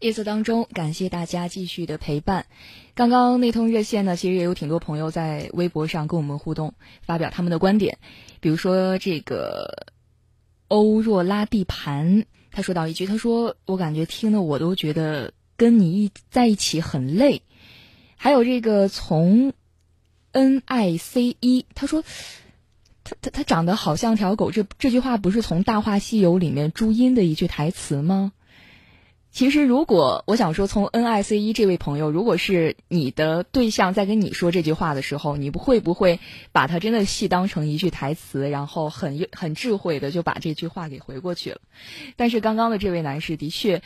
[0.00, 2.46] 夜色当中，感谢大家继续的陪伴。
[2.94, 7.98] 刚刚那通热线呢，其实也有挺多朋友在微博上跟我们互动，发表他们的观点。
[8.40, 9.86] 比如说这个
[10.66, 17.42] 欧若拉地盘，他说到一句，他说：“我感觉听的我都觉得。”跟你一在一起很累，
[18.16, 19.52] 还有这个从
[20.32, 22.02] N I C E，他说
[23.04, 28.32] 他他他长得好像条狗，这这句话不是从《大话西游》里面朱茵的一句台词吗？
[29.30, 36.20] 其实，如果我想说，从 N I C E 这位朋友，如果是你的对象在跟你说这句话的时候，你不会不会
[36.52, 41.60] 把他真的戏当成一句台词，然后很很智慧的就把这句话给回过去了？
[42.16, 43.82] 但是刚刚的这位男士的确。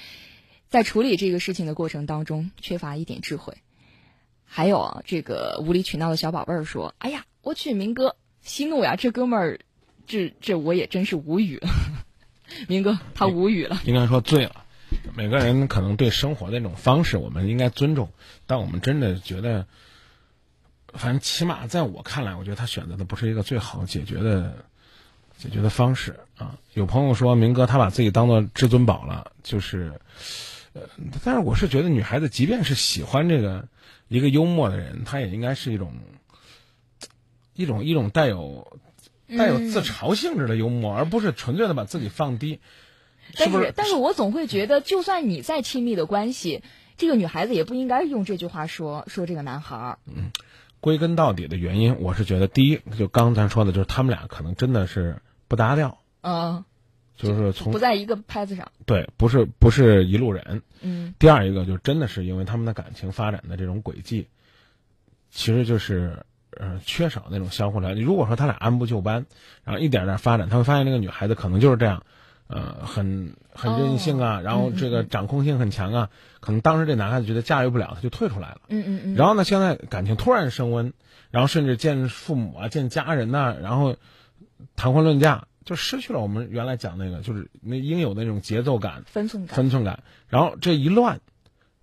[0.71, 3.55] 在处理这个事情的过程当中，缺乏一点智慧。
[4.45, 8.95] 还有啊，这个无理取闹的小宝贝儿说：“哎呀，我去，明哥息怒呀！
[8.95, 9.61] 这哥们儿，
[10.07, 11.69] 这这我也真是无语了。
[12.69, 14.65] 明哥他无语了，应该说醉了。
[15.17, 18.11] 每个人可能对生活的那种方式，我们应该尊重，
[18.47, 19.67] 但我们真的觉得，
[20.95, 24.65] 反正起码在我看来，我觉得他选择的不是一个最好解决的
[25.37, 26.59] 解决的方式啊。
[26.75, 30.01] 有朋友说明哥他把自己当做至尊宝了，就是。
[30.73, 30.83] 呃，
[31.25, 33.69] 但是我是觉得，女孩子即便是喜欢这个
[34.07, 35.93] 一个幽默的人，她也应该是一种
[37.55, 38.79] 一种一种带有
[39.37, 42.61] 带有自嘲性质的幽默，嗯、而不是纯粹的把自己放低。
[43.37, 46.63] 但是，但是我总会觉得，就算你再亲密的关系，
[46.97, 49.99] 这个女孩子也不应该用这句话说说这个男孩儿。
[50.07, 50.31] 嗯，
[50.81, 55.99] 归根到底的原因，我是觉得，第一，就刚才说的，就是他们俩可能真的是不搭调。
[56.23, 56.65] 嗯。
[57.29, 60.63] 就是从不在一个拍子上，对，不是不是一路人。
[60.81, 61.15] 嗯。
[61.19, 64.27] 第二一个就真的是因为他们的感情发展的这种轨迹，
[65.31, 66.25] 其实就是
[66.57, 68.01] 呃缺少那种相互了解。
[68.01, 69.27] 如果说他俩按部就班，
[69.65, 72.03] 然后一点点发展，他会发现那个女孩子可能就是这样，
[72.47, 76.11] 呃，很很任性啊，哦、然后这个掌控性很强啊。
[76.13, 78.61] 嗯、可能当时这男孩子觉得驾驭不了，他就退出来了。
[78.69, 79.15] 嗯嗯嗯。
[79.15, 80.93] 然后呢，现在感情突然升温，
[81.31, 83.97] 然后甚至见父母啊、见家人呐、啊，然后
[84.77, 85.47] 谈婚论嫁。
[85.65, 90.03] 就失去了我们原来讲那个，就是那应有的那种节奏感、分寸感、分寸感。
[90.29, 91.21] 然后这一乱，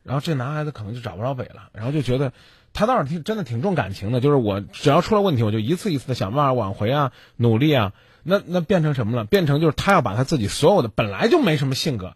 [0.04, 2.34] 然后这男孩子可能就找不着北了，然后就觉得
[2.74, 7.94] 他倒是挺真的挺重感情的，就是我只要出了问题，我就一次一次的想办法挽回啊、努力啊。
[8.30, 9.24] 那那变成什么了？
[9.24, 12.16] 变成就是他要把他自己所有的本来就没什么性格，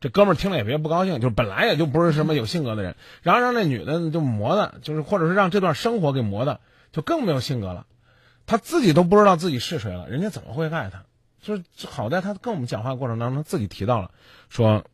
[0.00, 6.58] 这哥们儿听了也别不高兴，就是本来也就不是什么有性格的人，然后让那女的就磨的，就是或者是让这段生活给磨的，
[6.90, 7.86] 就更没有性格了。
[8.46, 11.04] 他自己都不知道自己是谁了，人家怎么会爱他？
[11.40, 14.10] 就是好在他跟我们讲话过程当中，他自己提到了，
[14.48, 14.84] 说，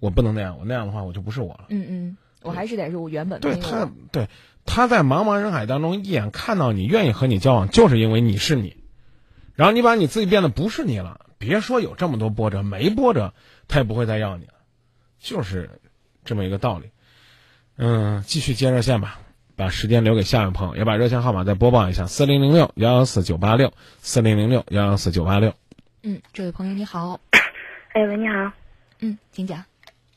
[0.00, 1.66] 我不能那样，我那样的话我就不是我了。
[1.68, 4.28] 嗯嗯，我还是得是我原本的对他，对
[4.64, 8.76] 他在茫茫人海当中一眼看到你，愿意和你交往，就是因为你是你。
[9.54, 13.32] 然后你把你自己变得不是你了，别说有这么多波折，没波折
[13.68, 14.54] 他也不会再要你了，
[15.18, 15.80] 就是
[16.24, 16.90] 这么一个道理。
[17.76, 19.20] 嗯，继续接热线吧。
[19.56, 25.54] 把时间留给下一位朋友，也把热线号码再播报一下：四零零六幺幺四九八六，四零零六幺幺四九八六。
[26.02, 27.20] 嗯，这位朋友你好。
[27.94, 28.52] 哎喂，你好。
[29.00, 29.64] 嗯，请讲。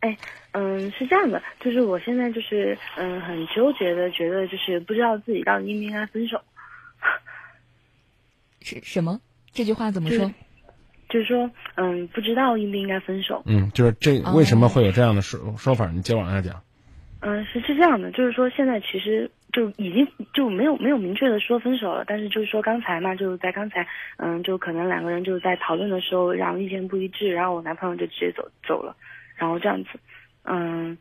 [0.02, 0.18] 哎，
[0.52, 6.42] 嗯，是这样的，就是我现在就是嗯很纠结的，觉得就是不知道自己到底应不应该分手。
[8.62, 9.22] 是什么？
[9.54, 10.34] 这句话怎么就是说？
[11.10, 13.42] 就是说，嗯，不知道应不应该分手。
[13.46, 15.90] 嗯，就是这为什么会有这样的说说法？
[15.92, 16.62] 你接着往下讲。
[17.22, 23.86] 嗯，是是这样的，就是说现在其实就已经就没有没有明确的说分手了，但是就是说刚才嘛，就是在刚才，
[24.18, 28.96] 嗯，就可能两个人就是在讨论的时候，然后意见不一致，然后我男朋友就直接走走了，
[29.36, 29.90] 然后这样子，
[30.44, 30.98] 嗯。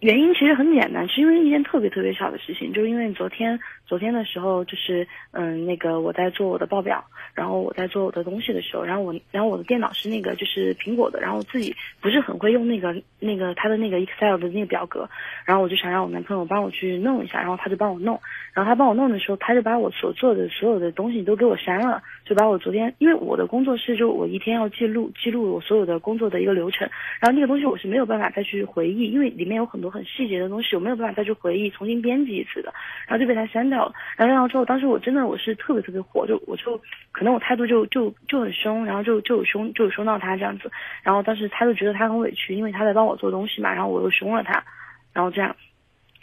[0.00, 3.58] 原因其实很简单，是因为一件特别特别小的事情，就是因为昨天
[3.90, 15.10] 昨天的时候，就是嗯，那个我在做我的报表，然后我在做我的东西的时候，然后我然后我的电脑是那个就是苹果的，然后我自己不是很会用那个那个他的那个 Excel 的那个表格，
[15.44, 18.20] 然后我就想让我男朋友帮我去弄一下，然后他就帮我弄，
[18.54, 26.88] 然后他帮我弄的时候，他就把我所做的所有的东西都给我删了，就把我昨天因为我的工作室就我一天要记录记录我所有的工作的一个流程，
[27.18, 32.72] 然后那个东西我是没有办法再去回忆，因为里面有很多很细节的东西，我没有办法再去回忆，重新编辑一次的，
[33.08, 33.79] 然后就被他删掉
[34.16, 36.80] 然后然后之后，当时我真的我是特别特别火，就我就
[37.12, 40.70] 可能我态度就就就很凶，然后就就有凶就有凶到他这样子。
[41.02, 44.64] 然后当时他就觉得他很委屈，因为他在帮我做东西嘛，然后我又凶了他，
[45.12, 45.54] 然后这样。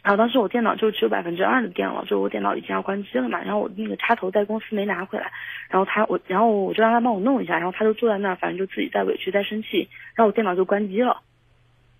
[0.04, 5.32] 然后当时我电脑就只有百分之二的电了，就我电脑已经要关机了嘛，然后我那个插头在公司没拿回来，
[5.70, 11.22] 然后他我然后我就让他帮我弄一下，然后他就坐在那儿，反正就自己在委屈在生气，然后我电脑就关机了。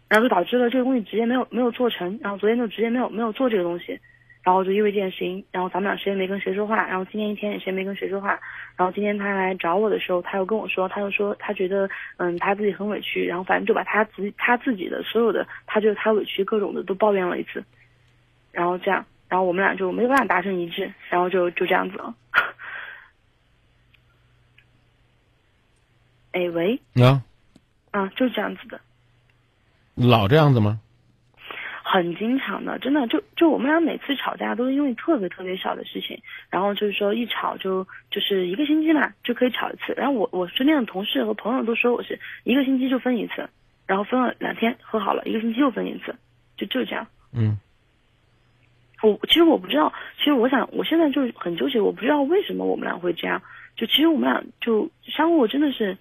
[0.10, 4.00] 然后就导致了这个东西直接没有没有做成，然后昨天就直接没有没有做这个东西，
[4.48, 8.30] 然后就因为这件事情，然后咱们俩谁也没跟谁说话，然后今天一天也谁也没跟谁说话，
[8.78, 17.62] 然后今天他来找我的时候，他又跟我说，他又说他觉得嗯他自己很委屈，然后反正就把他自己他自己的所有的他觉得他委屈各种的都抱怨了一次，
[18.54, 22.16] 然后这样，然后我们俩就没有办法达成一致，然后就就这样子了。
[26.32, 27.22] 哎喂，啊，
[27.92, 28.80] 啊，就这样子的。
[29.96, 30.80] 老这样子吗？
[31.90, 43.50] 很经常的，真的就就我们俩每次吵架都是因为特别特别小的事情，然后就是说一吵就就是一个星期嘛就可以吵一次，然后我我身边的同事和朋友都说我是一个星期就分一次，
[43.86, 46.14] 然后分了两天和好了，一个星期又分一次，
[46.58, 47.08] 就就这样。
[47.32, 47.58] 嗯，
[49.02, 53.42] 我其实我不知道，其实我想我现在就是很纠结，我不知道为什么我们俩会这样，
[53.78, 55.98] 就其实我们俩就相互真的是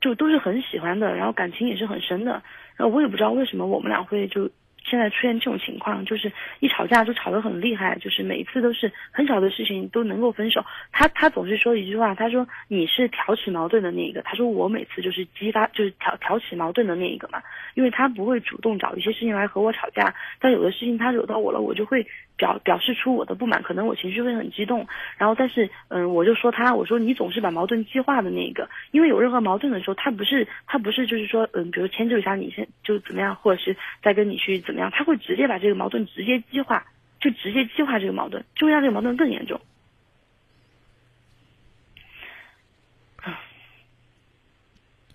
[0.00, 2.42] 就都是很喜欢的，然后感情也是很深的。
[2.76, 4.48] 然后我也不知道为什么我们俩会就
[4.88, 10.64] 现在出现这种情况，就是一吵架就吵得很厉害，就是每一次都是很小的事情都能够分手。
[10.92, 17.42] 他他总是说一句话，他说你是挑起矛盾的那一个，他说我每次就是激发就是挑挑起矛盾的那一个嘛，
[17.74, 22.06] 因为他不会主动找一些事情来和我吵架，但有的事情他惹到我了，我就会
[22.38, 24.86] 表表示出我的不满，可能我情绪会很激动，
[25.18, 36.86] 然后但是嗯，我就说他，我说你总是把矛盾激化的那一个，因为有任何矛盾的时候，他不是他不是就是说嗯，比如迁就一下你先就怎么样，或者是再跟你去怎么样，他会直接把这个矛盾直接激化，
[37.20, 39.60] 就直接激化这个矛盾，就会让这个矛盾更严重。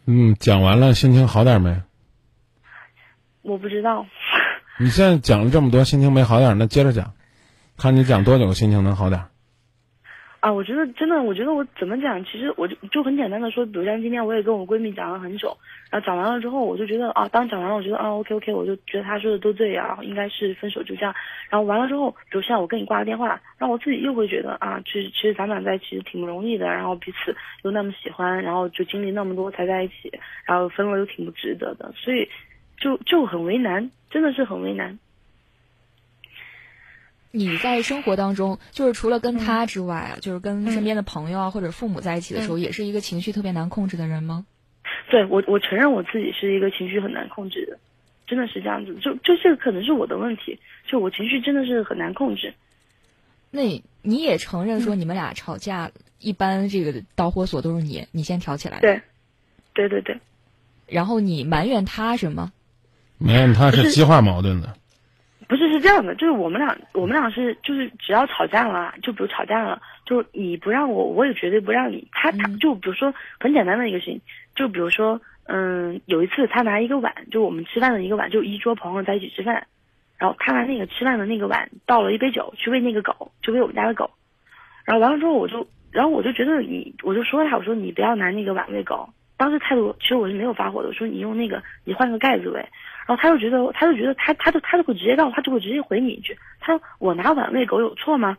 [0.06, 1.82] 嗯，讲完了，心情好点没？
[3.42, 4.06] 我不知道，
[4.80, 7.14] 你现在讲了这么多，心情没好点，那接着讲，
[7.78, 9.22] 看你讲多久心情能好点。
[10.40, 15.56] 啊，我觉得真的，我觉得我怎么讲，其实我就就很简单的说，比如像今天我也跟我闺蜜讲了很久，
[15.92, 21.14] 然后讲完了之后，我就觉得啊，当讲完了，我觉得啊，OK OK，我就觉得她说的都对啊，应该是分手就这样。
[21.50, 30.12] 然后完了之后，比如像我跟你挂了电话，然后我自己又会觉得啊，其实其实咱们俩在一起挺不容易的，然后彼此又那么喜欢，然后就经历那么多才在一起，
[30.46, 32.28] 然后分了又挺不值得的，所以
[32.78, 35.00] 就就很为难，真的是很为难。
[37.32, 44.46] 你在生活当中，就是除了跟他之外啊，就是跟身边的朋友啊或者父母在一起的时候，也是一个情绪特别难控制的人吗？
[45.10, 47.80] 对我，我承认我自己是一个情绪很难控制的，
[48.28, 48.94] 真的是这样子。
[49.02, 52.54] 就就这个可能是我的问题，就我情绪真的是很难控制。
[53.50, 58.82] 那你也承认说你们俩吵架，一般这个导火索都是你，你先挑起来的。
[58.82, 59.02] 对，
[59.74, 60.20] 对对对。
[60.88, 62.52] 然后你埋怨他什么？
[63.24, 64.68] 埋怨他是激化矛盾的。
[65.48, 72.08] 不是是这样的，就是我们俩，我们俩是就是只要吵架了，就比如吵架了，就你不让我，我也绝对不让你。
[72.12, 74.22] 他他就比如说很简单的一个事情，
[74.56, 79.68] 就比如说嗯，有一次他拿一个碗，就我们吃饭的一个碗，就一桌朋友在一起吃饭，
[80.18, 84.10] 然后他拿那个吃饭的那个碗倒了一杯酒去喂那个狗，就喂我们家的狗，
[84.86, 89.10] 然后完了之后我就，然后我就觉得你，我就说他，我说你不要拿那个碗喂狗。
[89.36, 92.66] 当时态度其实我是没有发火的，我说你用那个你换个盖子喂。
[93.06, 98.38] 然后他就觉得，他就觉得他他就他就会直接告诉他就会直接回你一句，他说我拿碗喂狗有错吗？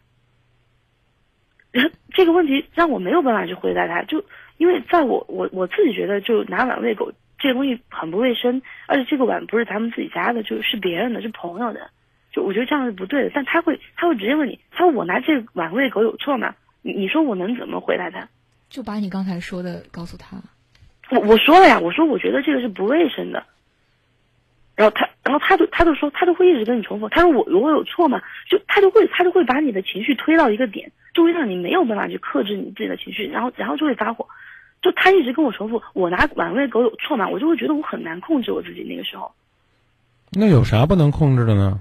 [2.14, 4.24] 这个问题让我没有办法去回答他，就
[4.58, 11.90] 因为在我我我自己觉得，就拿碗喂狗这个东西很不卫生，而且这个碗不是咱们自己家的，就是别人的，是朋友的，
[12.32, 13.30] 就我觉得这样是不对的。
[13.34, 16.54] 但他会他会直接问你，他说我拿这个碗喂狗有错吗？
[16.82, 18.28] 你你说我能怎么回答他？
[18.68, 20.36] 就把你刚才说的告诉他。
[21.10, 23.44] 我我说了呀，我说我觉得这个是不卫生的。
[24.76, 27.08] 然后他，然后他就他就说，他就会一直跟你重复。
[27.08, 28.20] 他说我我有错吗？
[28.48, 34.26] 就他就会他就会把你的情绪推到一个点，就会让你没有办法去克制你自己的情绪，然后然后就会发火。
[34.82, 37.28] 就他一直跟我重复，我拿碗喂狗有错吗？
[37.28, 39.32] 我就会觉得我很难控制我自己那个时候。
[40.32, 41.80] 那有啥不能控制的呢？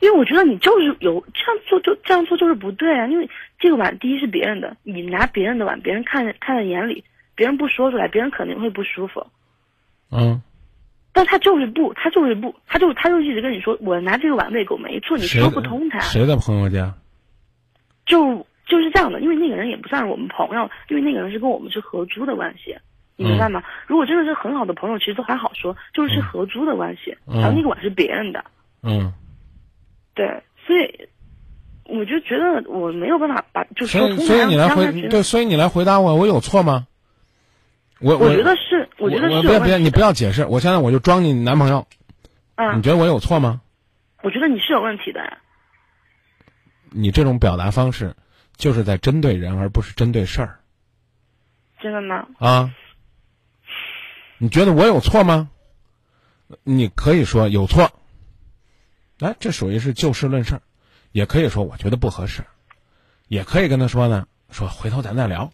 [0.00, 3.06] 因为我觉得你就是有这样做，就这样做就是不对啊。
[3.06, 7.04] 因为这个碗第一是别人的，你拿别人的碗，别人看看在眼里，
[7.34, 9.26] 别人不说出来，别人肯定会不舒服。
[10.10, 10.42] 嗯。
[11.18, 15.98] 但他就是不，他就是不，他就他就一直跟你说，我拿这个碗喂狗没错，你说不通他。
[15.98, 16.94] 谁的朋友家？
[18.06, 22.72] 就就是这样的，因为那个人也不算是我们朋友，因为那个人是跟我们是合租的关系，
[23.16, 23.60] 你明白吗？
[23.88, 28.44] 如果真的是很好的朋友，其实都还好说，就是是合租的关系，然后那个碗是别人的。
[28.84, 29.12] 嗯。
[30.14, 30.24] 对，
[30.64, 31.08] 所以
[31.84, 34.18] 我就觉得我没有办法把就说通。
[34.18, 36.86] 所以你来回对，所以你来回答我，我有错吗？
[38.00, 39.42] 我我觉得是，我觉得是。
[39.48, 41.86] 别别，你不要解释，我现在我就装你男朋友。
[42.56, 42.78] 嗯。
[42.78, 43.60] 你觉得我有错吗？
[44.22, 45.20] 我觉得你是有问题的。
[46.90, 48.14] 你这种表达方式，
[48.56, 50.60] 就是在针对人，而不是针对事儿。
[51.80, 52.26] 真的吗？
[52.38, 52.74] 啊。
[54.38, 55.50] 你觉得我有错吗？
[56.62, 57.90] 你可以说有错。
[59.18, 60.62] 哎，这属于是就事论事儿，
[61.10, 62.44] 也可以说我觉得不合适，
[63.26, 65.50] 也可以跟他说呢，说回头咱再聊。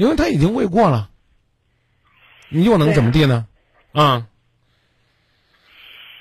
[0.00, 1.10] 因为他已经喂过了，
[2.48, 3.46] 你又能怎么地呢？
[3.92, 4.28] 啊，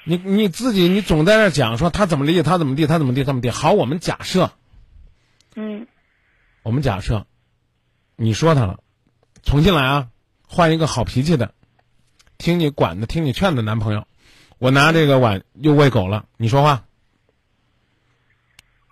[0.04, 3.50] 你你自己你总在那讲说他怎么理解他怎么地他怎么地怎么地。
[3.50, 4.52] 好，我们假设，
[5.56, 5.88] 嗯，
[6.62, 7.26] 我们假设，
[8.18, 8.82] 你说他了，
[9.44, 10.10] 重新来啊，
[10.46, 11.54] 换一个好脾气的，
[12.38, 14.06] 听你管的听你劝的男朋友，
[14.58, 16.84] 我拿这个碗又喂狗了，你说话，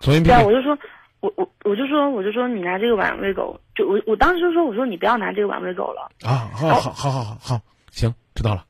[0.00, 0.78] 重新对啊，我就说。
[1.20, 7.60] 我我我就说我就说你拿这个碗喂狗，就我我当时就说我说你不要拿这个碗喂狗了啊，好好好好好好
[7.90, 8.64] 行知道了。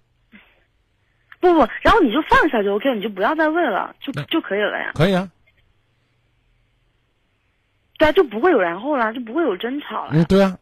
[1.41, 4.93] 不不，然后你就放下就 OK 了，你就不要再喂了，就就可以了呀。
[4.95, 5.31] 可以啊。
[7.99, 10.13] 对啊，就不会有然后了，就不会有争吵了。
[10.15, 10.59] 嗯，对啊。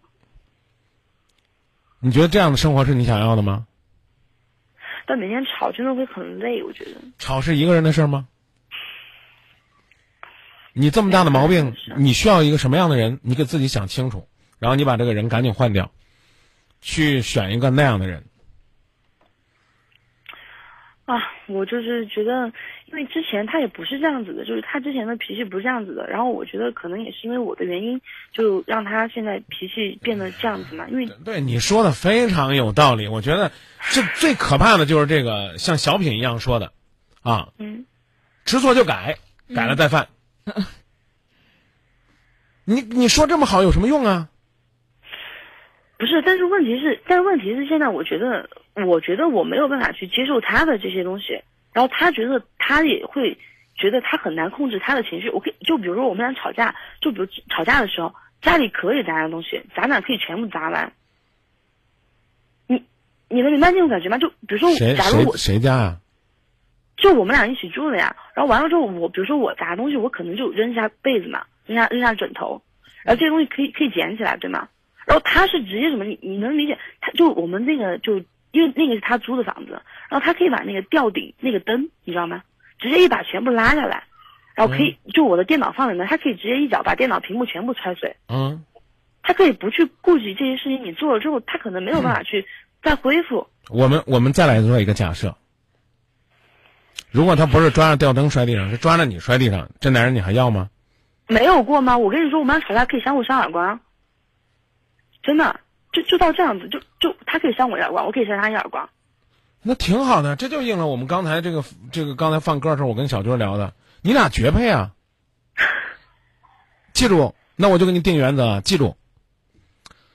[2.01, 3.66] 你觉得这样的生活是你想要的吗？
[5.07, 7.01] 但每天吵真的会很累，我觉得。
[7.18, 8.26] 吵是一个人的事吗？
[10.79, 13.18] 你这么大的毛病，你需要一个什么样的人？
[13.22, 15.91] 你给自己想清楚，然后你把这个人赶紧换掉，
[16.83, 18.24] 去选一个那样的人。
[21.07, 21.14] 啊，
[21.47, 22.53] 我就是觉得，
[22.87, 26.07] 因为之前他也不是这样子的，就是他之前的脾气不是这样子的。
[26.09, 27.99] 然后我觉得可能也是因为我的原因，
[28.33, 30.87] 就让他现在脾气变得这样子嘛。
[30.89, 33.51] 因为对你说的非常有道理，我觉得
[33.93, 36.72] 这最可怕的就是这个像小品一样说的，
[37.22, 37.87] 啊，嗯，
[38.45, 39.16] 知错就改，
[39.55, 40.09] 改了再犯。
[42.64, 44.28] 你你说这么好有什么用啊？
[45.99, 48.49] 不是，但是问题是，但是问题是，现在我觉得，
[48.86, 51.40] 我觉得我没有办法去接受他的这些东西，
[51.72, 53.38] 然后他觉得他也会
[53.76, 55.30] 觉得他很难控制他的情绪。
[55.30, 60.92] 我可以，就比如说我们俩吵架，就比如吵架的时候，家里可以砸的东西，咱俩可以全部砸完。
[62.66, 62.84] 你
[63.28, 64.18] 你能明白那种感觉吗？
[64.18, 66.01] 就比如说，假如我谁家啊？
[66.97, 72.62] 就我们俩一起住的呀，然后完了之后，我比如说我砸东西，我可能就扔下被子嘛，扔下扔下枕头，
[73.05, 74.68] 然后这些东西可以可以捡起来，对吗？
[75.07, 76.05] 然后他是直接什么？
[76.05, 76.78] 你你能理解？
[77.01, 78.18] 他就我们那个就
[78.51, 82.42] 因为那个是他租的房子，然后他可以把那个吊顶那个灯，你知道吗？
[82.78, 84.05] 直接一把全部拉下来，
[84.55, 88.16] 然后可以就我的电脑放在那，他可以直接一脚把电脑屏幕全部踹碎。
[88.28, 88.64] 嗯，
[89.22, 92.47] 他可以不去顾及这些事情，你做了之后，他可能没有办法去
[92.82, 93.47] 再恢复。
[93.70, 95.36] 我们我们再来做一个假设。
[97.11, 100.71] 如果他不是抓着吊灯摔地上，是抓着你摔地上，这男人你还要吗？
[101.27, 101.99] 没有过吗？
[101.99, 103.81] 我跟你说，我们俩吵架可以相互扇耳光，
[105.23, 105.61] 真的，
[105.93, 108.89] 就就到这样子，就就他可以扇我一耳光，我可以扇他一耳光。
[109.63, 114.93] 那挺好的，这就应了我们刚才这个这个刚才放歌的时候，我跟小军聊的，你俩绝配啊！
[116.93, 118.97] 记住，那我就给你定原则，记住。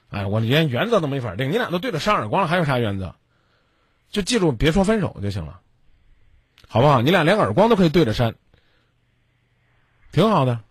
[0.09, 3.15] 哎，我连原则都没法定，你俩都对着扇耳光了，还有啥原则？
[4.09, 5.59] 就记住，别说分手就行了。
[6.71, 7.01] 好不好？
[7.01, 8.33] 你俩连耳光都可以对着扇，
[10.13, 10.63] 挺好的。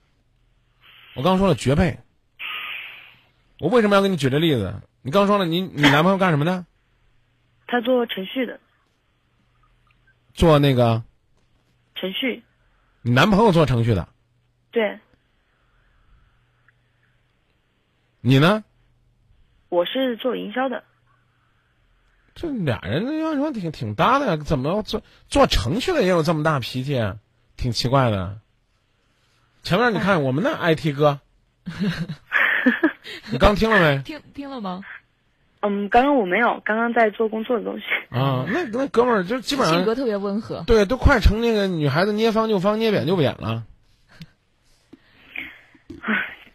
[1.14, 1.98] 我刚说了绝配。
[3.59, 4.80] 我为什么要给你举这例子？
[5.03, 6.64] 你刚说了，你你男朋友干什么的？
[7.66, 8.59] 他做程序的。
[10.32, 11.03] 做那个。
[11.94, 12.42] 程序。
[13.03, 14.09] 你男朋友做程序的。
[14.70, 14.98] 对。
[18.22, 18.64] 你呢？
[19.68, 20.82] 我是做营销的。
[22.35, 27.16] 这俩人要说挺挺搭的，怎么做做程序的也有这么大脾气，啊？
[27.57, 28.39] 挺奇怪的。
[29.62, 31.20] 前面你看我们那 IT 哥，
[33.31, 34.01] 你刚听了没？
[34.07, 34.81] 听听了吗？
[35.61, 37.85] 嗯，刚刚我没有，刚刚在做工作的东西。
[38.09, 40.64] 啊，那那哥们儿就基本上性格特别温和。
[40.66, 43.64] 对，都快成那个女孩子捏方就方，捏扁就扁了。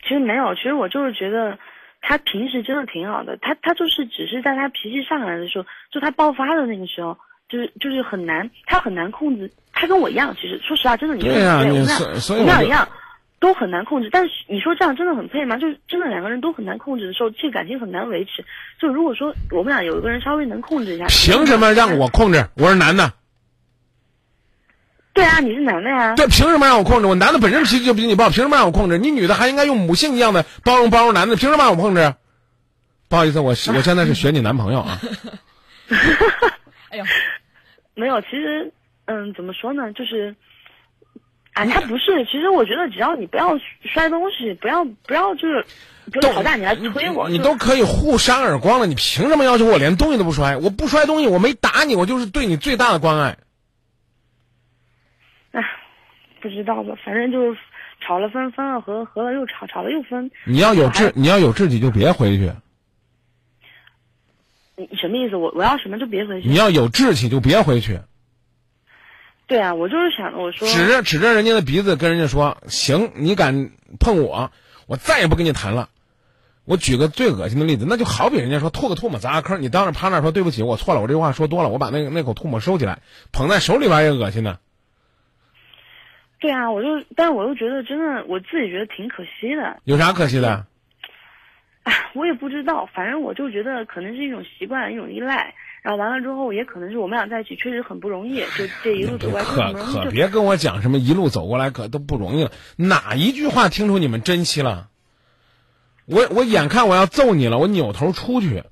[0.01, 1.59] 其实没有，其实我就是觉得
[2.07, 7.17] 他平时真的挺好的，他他就是只是在他脾气上来的时候，就他爆发的那个时候，
[7.49, 9.51] 就是就是很难，他很难控制。
[9.73, 12.87] 他跟我一样，其实说实话，真的你对呀、我们你们俩一样，
[13.39, 14.09] 都很难控制。
[14.11, 15.57] 但是你说这样真的很配吗？
[15.57, 18.45] 就是真的两个人都很难控制的时候，这个感情很难维持。
[18.79, 22.45] 就如果说我们俩有一个人稍微能控制一下，凭什么让我控制？
[22.55, 23.11] 我是男的，
[25.16, 26.13] 对啊，你是男的呀。
[26.16, 27.07] 对，凭什么让我控制？
[27.07, 28.97] 我男的本身脾气就比你暴，凭什么让我控制？
[28.97, 32.13] 你女的还应该用母性一样的包容包容男的，凭什么让我控制？
[33.07, 34.99] 不好意思，我我现在是选你男朋友啊。
[36.91, 37.05] 哎呦，
[37.93, 38.74] 没有，其实，
[39.05, 40.36] 嗯，怎么说呢，就是，
[41.53, 45.66] 啊，他不是，其实我觉得只要你不要摔东西，不要不要就是，
[46.22, 50.57] 吵架你来推我，就你都可以互扇耳光了，你凭什么要求我连东西都不摔？
[50.57, 53.38] 我不摔东西，我没打你，我就是对你最大的关爱。
[55.51, 55.61] 哎，
[56.45, 57.59] 不知道吧，反正就是
[57.99, 60.29] 吵了分，分了合，合了又吵，吵了又分。
[60.45, 62.51] 你要有志，你要有志气就别回去。
[64.75, 65.35] 你什么意思？
[65.35, 66.47] 我我要什么就别回去。
[66.47, 67.99] 你要有志气就别回去，
[69.47, 74.51] 对啊，我就是想我说，指着指着人家的鼻子跟人家说：“行，你敢碰我，
[74.85, 75.89] 我再也不跟你谈了。”
[76.65, 84.57] 我举个最恶心的例子，那就好比人家说吐个唾沫砸个坑，你当着趴那说对不起，我错了，我这话说多了，我把那个那口唾沫收起来，捧在手里边也恶心呢。
[86.45, 89.81] 对啊，我就，但是我又觉得真的，我自己觉得挺可惜的。
[89.85, 90.67] 有啥可惜的？
[91.81, 95.55] 哎，我也不知道，反正我就觉得可能是一种习惯，一种依赖。
[95.81, 104.89] 然后完了之后，也可能是我们俩在一起确实很不容易，就这一路走过来可可别跟我讲什么一路走过来可都不容易了，哪一句话听出你们珍惜了？
[106.05, 108.65] 我我眼看我要揍你了，我扭头出去，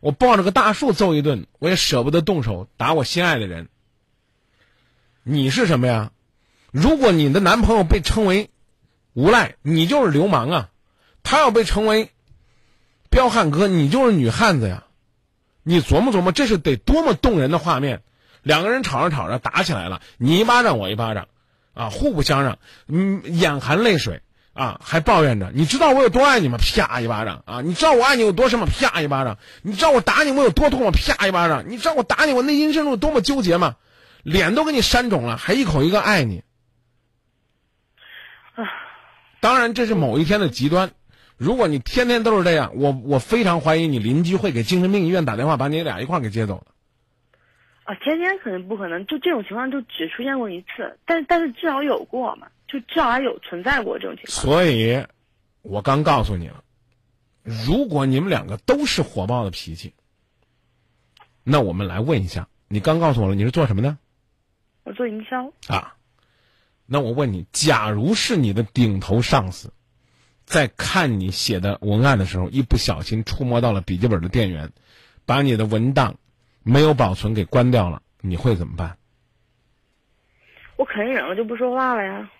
[0.00, 3.68] 我抱着个大树揍一顿，我也舍不得动手打我心爱的人。
[5.22, 6.10] 你是什么呀？
[6.76, 8.50] 如果你的男朋友被称为
[9.14, 10.68] 无赖，你就是流氓啊；
[11.22, 12.10] 他要被称为
[13.08, 14.84] 彪悍哥，你就是女汉子呀。
[15.62, 18.02] 你琢磨琢磨，这是得多么动人的画面！
[18.42, 21.28] 两个人吵着吵着打起来了，你一巴掌我一巴掌，
[21.72, 22.58] 啊，互不相让，
[22.88, 24.20] 嗯，眼含泪水
[24.52, 26.58] 啊，还抱怨着，你知道我有多爱你吗？
[26.58, 27.62] 啪一巴掌啊！
[27.62, 28.66] 你知道我爱你有多深吗？
[28.66, 29.38] 啪一巴掌！
[29.62, 30.90] 你知道我打你我有多痛吗？
[30.90, 31.64] 啪一巴掌！
[31.70, 33.76] 你知道我打你我内心深处多么纠结吗？
[34.22, 36.42] 脸都给你扇肿了，还一口一个爱你。
[39.46, 40.90] 当然，这是某一天的极端。
[41.36, 46.72] 如果你天天都是这样，我我非常怀疑你邻居会给精神病医院打电话，把你俩一块儿给接走的。
[47.84, 54.30] 啊，天天肯定不可能，就这种情况就只出现过一次，但但是至少有过嘛，就至少还有存在过这种情况。
[54.30, 55.00] 所以，
[55.62, 56.64] 我刚告诉你了，
[57.44, 59.94] 如果你们两个都是火爆的脾气，
[61.44, 63.96] 那我们来问一下，你刚告诉我了，你是做什么的
[64.82, 65.94] 我做营销，啊？
[66.86, 69.72] 那我问你，假如是你的顶头上司，
[70.44, 74.72] 在看你写的文案的时候，一不小心触摸到了笔记本的电源，
[75.24, 76.16] 把你的文档
[76.62, 78.96] 没有保存给关掉了，你会怎么办？
[80.76, 82.30] 我肯定忍了就不说话了呀。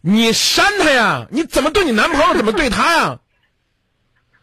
[0.00, 1.28] 你删他呀！
[1.30, 3.20] 你怎么对你男朋友，怎么对他呀？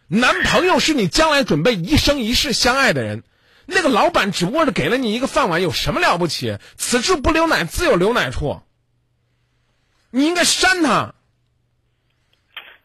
[0.07, 3.23] 男朋友是你将来准备一生一世相爱的人，
[3.65, 6.59] 那个老板只不过是给了你一个饭碗，有什么了不起？
[6.77, 8.61] 此处不留奶，自有留奶处。
[10.11, 11.13] 你应该删他。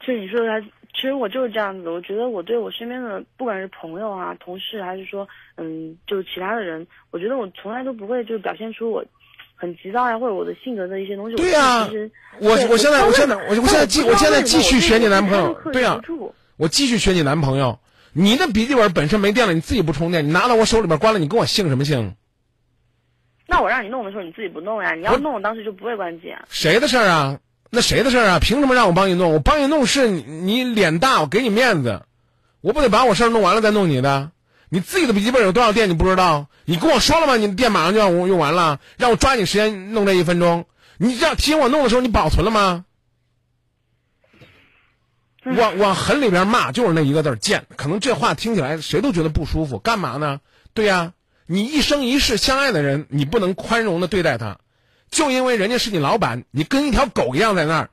[0.00, 1.92] 其实你说的还，其实我就是这样子的。
[1.92, 9.04] 我觉得我对我身边的，不管是朋友啊、同事，还是说，嗯，就是其他的人，我觉得我从来都不会就是表现出我
[9.54, 11.36] 很急躁呀，或者我的性格的一些东西。
[11.36, 11.88] 对呀、
[12.40, 16.02] 我我现在我现在我我现在继我现在继续选你男朋友，对呀、呀、
[16.56, 17.78] 我继续选你男朋友。
[18.14, 22.14] 你的笔记本本身没电了，你自己不充电，你拿到我手里边关了，你跟我姓什么姓？
[23.52, 24.94] 那我让你弄的时候，你自己不弄呀？
[24.94, 26.42] 你要弄，当时就不会关机啊。
[26.48, 27.38] 谁的事儿啊？
[27.68, 28.38] 那谁的事儿啊？
[28.40, 29.30] 凭什么让我帮你弄？
[29.34, 32.00] 我帮你弄是你你脸大，我给你面子，
[32.62, 34.30] 我不得把我事儿弄完了再弄你的？
[34.70, 36.46] 你自己的笔记本有多少电你不知道？
[36.64, 37.36] 你跟我说了吗？
[37.36, 40.64] 你的电马上就要用完了，让我抓紧时间弄这一分钟。
[40.96, 42.86] 你这样提醒我弄的时候，你保存了吗？
[45.44, 49.78] 往往狠里边骂就是那一个字儿贱，可能这话听起来谁都觉得不舒服。
[49.78, 50.40] 干嘛呢？
[50.72, 51.12] 对呀、
[51.46, 54.58] 你一生一世相爱的人，你不能宽容的对待他，
[55.10, 57.90] 就因为人家是你老板，你跟一条狗一样在那儿，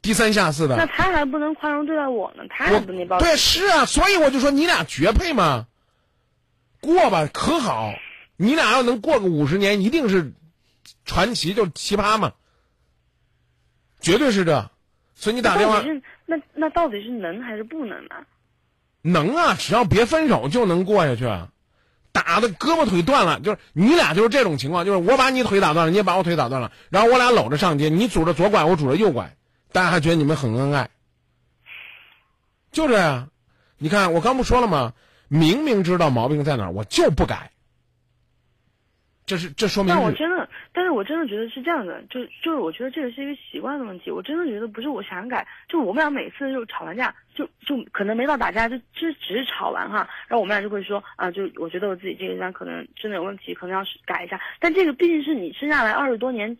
[0.00, 0.76] 低三下四的。
[0.76, 3.18] 那他还不能宽容对待我呢，他还不那包。
[3.18, 5.66] 对，是啊，所以我就说你俩绝配嘛。
[6.80, 7.92] 过吧，可好。
[8.36, 10.32] 你俩要能过个五十年，一定是
[11.04, 12.32] 传奇，就是奇葩嘛，
[14.00, 14.68] 绝对是这。
[15.14, 15.84] 所以你打电话
[16.26, 18.14] 那那到底是能还是不能呢？
[19.02, 21.24] 能啊，只要别分手就能过下去。
[22.12, 29.34] 打的胳膊腿断了，就是你俩就是这种情况，就是我把你腿打断了，你也把我腿打断了，然后我俩搂着上街，你拄着左拐，我拄着右拐，
[29.72, 30.90] 大家还觉得你们很恩爱，
[32.70, 33.28] 就这样。
[33.78, 34.92] 你看我刚不说了吗？
[35.28, 37.51] 明明知道毛病在哪，我就不改。
[39.24, 44.10] 这是这说明但我真的，但是我真的觉得是这样的，就就是我觉得这个是一个习惯的问题。
[44.10, 54.40] 我真的觉得不是我想改，就我们俩每次就吵完架，就就可能没到打架，就就只是吵完哈，然后我们俩就会说啊，就我觉得我自己这个地方可能真的有问题，可能要是改一下。
[54.58, 56.56] 但这个毕竟是你生下来二十多年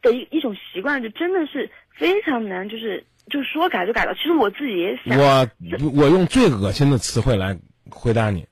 [0.00, 4.14] 的一一种习惯，就真的是非常难，就是就说改就改了。
[4.14, 5.46] 其实我自己也想，我
[5.94, 7.58] 我用最恶心的词汇来
[7.90, 8.46] 回答你：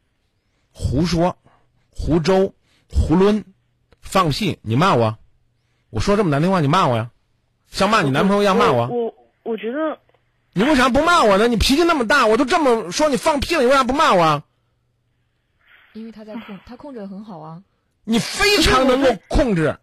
[0.71, 1.39] 胡说、
[1.91, 2.53] 胡诌、
[2.93, 3.45] 胡抡、
[4.01, 4.59] 放屁。
[4.63, 5.19] 你骂我，
[5.91, 7.11] 我说这么难听话，你骂我呀？
[7.71, 8.87] 像骂你男朋友一样骂我？
[8.87, 9.99] 我我觉得
[10.55, 11.49] 你为啥不骂我呢？
[11.49, 14.43] 你脾气那么大，我都这么说你放屁了，你为啥不骂我啊？
[15.93, 17.63] 因为他在控，他控制的很好啊。
[18.05, 19.77] 你非常能够控制，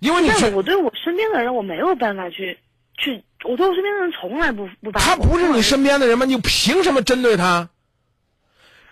[0.00, 2.58] 因为你我对我身边的人，我没有办法去
[2.96, 6.24] 去，我对我身边的人从来不不把他不是你身边的人吗？
[6.24, 7.68] 你凭什么针对他？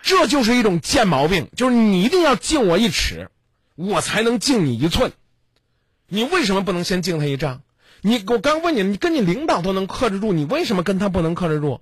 [0.01, 3.29] 这就是一种贱毛病，就是你一定要敬我一尺，
[3.75, 5.11] 我才能敬你一寸。
[6.07, 7.61] 你为什么不能先敬他一丈？
[8.01, 11.81] 你我刚问你，你跟你领导都能克制住，你为什么跟他不能克制住？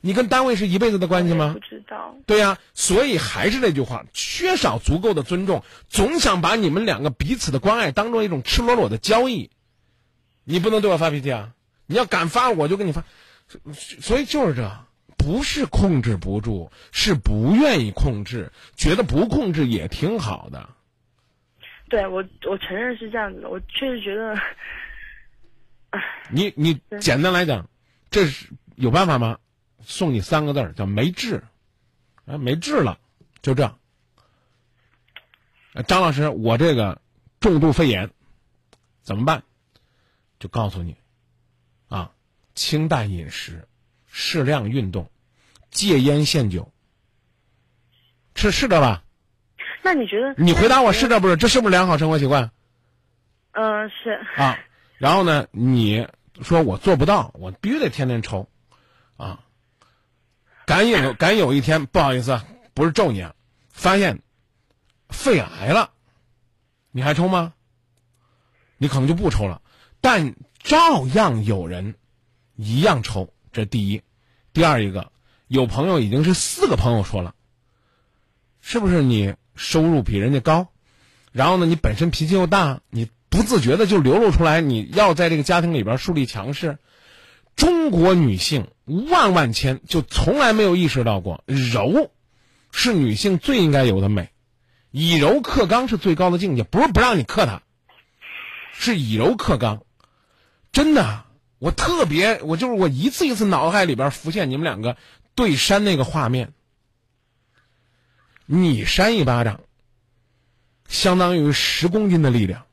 [0.00, 1.60] 你跟单位是一辈子的关系吗不？
[1.60, 2.16] 知道。
[2.26, 9.50] 对呀、所以还是那句话，缺少足够的尊重，总想把你们两个彼此的关爱当做一种赤裸裸的交易。
[10.44, 11.50] 你不能对我发脾气啊！
[11.86, 13.04] 你要敢发，我就跟你发。
[13.74, 14.76] 所以就是这，
[15.22, 20.68] 不是控制不住，是不愿意控制，觉得不控制也挺好的。
[21.88, 24.36] 对我，我承认是这样子的，我确实觉得，
[26.30, 27.68] 你你简单来讲，
[28.10, 29.38] 这是有办法吗？
[29.80, 31.44] 送你三个字儿，叫没治，
[32.24, 32.98] 啊，没治了，
[33.42, 33.62] 就这。
[33.62, 33.78] 样
[35.86, 37.00] 张老师，我这个
[37.40, 38.10] 重度肺炎
[39.02, 39.44] 怎么办？
[40.40, 40.96] 就告诉你，
[41.88, 42.12] 啊，
[42.54, 43.68] 清淡饮食，
[44.06, 45.10] 适量运动，
[45.72, 46.72] 戒烟限酒。
[48.36, 49.02] 是是的吧？
[49.82, 50.32] 那你觉得？
[50.38, 51.36] 你回答我是这不是？
[51.36, 52.50] 这是不是良好生活习惯？
[53.52, 54.20] 嗯、是。
[54.36, 54.58] 啊，
[54.98, 56.06] 然后呢，你
[56.40, 58.48] 说我做不到，我必须得天天抽，
[59.16, 59.40] 啊，
[60.64, 62.44] 敢有 敢有一天，不好意思啊，
[62.74, 63.34] 不是咒你啊，
[63.70, 64.22] 发现
[65.10, 65.90] 肺癌了，
[66.90, 67.52] 你还抽吗？
[68.78, 69.60] 你可能就不抽了，
[70.00, 71.94] 但照样有人
[72.56, 74.02] 一样抽，这第一，
[74.52, 75.12] 第二一个，
[75.52, 77.34] 有朋友已经是四个朋友说了，
[78.62, 80.68] 是不是你收入比人家高？
[81.30, 86.78] 然后呢，你本身脾气又大，你不自觉的就流露出来，你要在这个家庭里边树立强势。
[87.54, 92.10] 中国女性万万千就从来没有意识到过，柔
[92.70, 94.30] 是女性最应该有的美，
[94.90, 97.60] 以柔克刚是最高的境界，不是不让你克她，
[98.72, 99.82] 是以柔克刚。
[100.72, 101.24] 真的，
[101.58, 104.96] 我特别，我就是我一次一次脑海里边浮现你们两个
[105.34, 106.52] 对扇那个画面，
[108.46, 109.60] 你扇一巴掌。
[110.88, 112.66] 相当于十公斤的力量，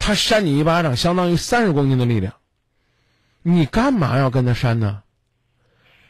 [0.00, 2.34] 他扇你一巴掌，相当于三十公斤的力量。
[3.42, 5.04] 你干嘛要跟他扇呢？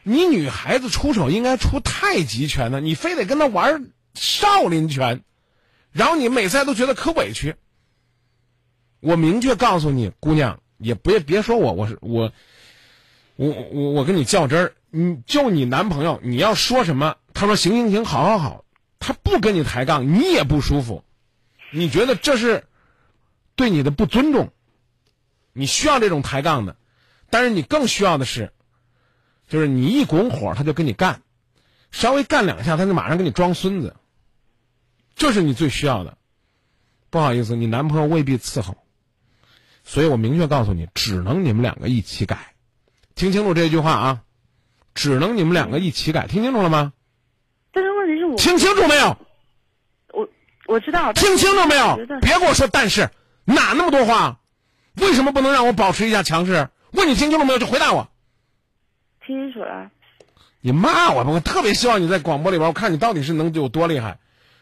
[0.01, 5.21] 你女孩子出手应该出太极拳呢，你非得跟他玩少林拳，
[5.91, 7.55] 然后你每次还都觉得可委屈。
[8.99, 12.31] 我明确告诉你，姑娘，也别别说我，我是我，
[13.35, 18.65] 我我我跟你较真儿，你就你男朋友，你要说什么，他说行行行，好好好，
[18.97, 21.03] 他不跟你抬杠，你也不舒服。
[21.71, 22.65] 你觉得这是
[23.55, 24.51] 对你的不尊重？
[25.53, 26.77] 你需要这种抬杠的，
[27.29, 28.51] 但是你更需要的是，
[29.47, 31.21] 就是你一拱火他就跟你干，
[31.91, 33.95] 稍微干两下他就马上给你装孙子，
[35.15, 36.17] 这是你最需要的。
[37.11, 38.75] 不好意思，你男朋友未必伺候，
[39.83, 42.55] 所以我明确告诉你，只能你们两个一起改，
[43.13, 44.23] 听清楚这句话啊，
[44.97, 46.91] 只能你们两个一起改，听清楚了吗？
[47.71, 49.15] 但是问题是我听清楚没有？
[50.11, 50.27] 我
[50.65, 51.95] 我知道，听清楚没有？
[52.19, 53.11] 别跟我说但是，
[53.45, 54.39] 哪那么多话？
[54.95, 56.69] 为什么不能让我保持一下强势？
[56.93, 57.59] 问你听清楚没有？
[57.59, 58.09] 就回答我。
[59.23, 59.91] 听清楚了。
[60.61, 64.17] 你骂我吧，我特别希望你在广播里边，我看你到底是能有多厉害。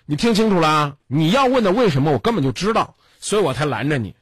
[0.05, 0.97] 你听清楚了啊！
[1.07, 4.15] 你要问的为什么，我根本就知道，所以我才拦着你。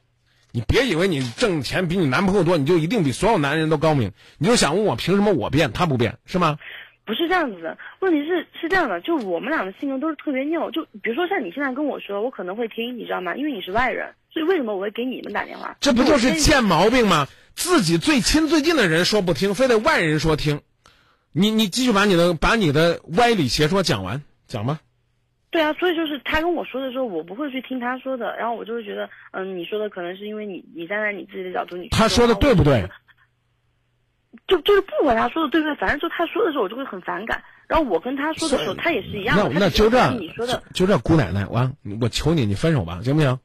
[0.54, 4.12] 你别以为你挣钱比你男朋友多，你就一定比所有男人都高明。
[4.38, 6.58] 你就想问我凭什么我变，他不变，是吗？
[7.04, 10.70] 不是这样子的，问题是是这样的，就我们俩的性格都是特别拗。
[10.70, 13.34] 就比如说像你现在跟我说，我可能会听，你知道吗？
[13.34, 15.76] 因为你是外人，所以为什么我会给你们打电话？
[15.80, 17.26] 这不就是贱毛病吗？
[17.56, 20.60] 自己最亲最近的人说不听，非得外人说听。
[21.32, 24.78] 你你继续把你的把你的歪理邪说讲完，讲吧。
[25.54, 32.88] 对啊，所以就是他跟我说的时候，我不会去听他说的，然后我就会觉得，嗯，你说的可能是因为你你站在你自己的角度，你去他说的对不对
[34.48, 34.56] 就？
[34.56, 37.44] 就就是不管他说的对不对，反正就他说的时候，我就会很反感。
[37.68, 43.38] 然后我跟他说的时候，他也是一样那那就这样你说的，就就这姑奶奶，我我求你，你分手吧，行不行？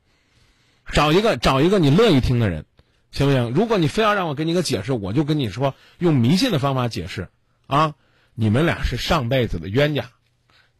[0.91, 2.65] 找一个找一个你乐意听的人，
[3.11, 3.53] 行不行？
[3.53, 7.27] 如果你非要让我给你个解释，我就跟你说用迷信的方法解释
[7.67, 7.93] 啊！
[8.33, 10.05] 你们俩是上辈子的冤家，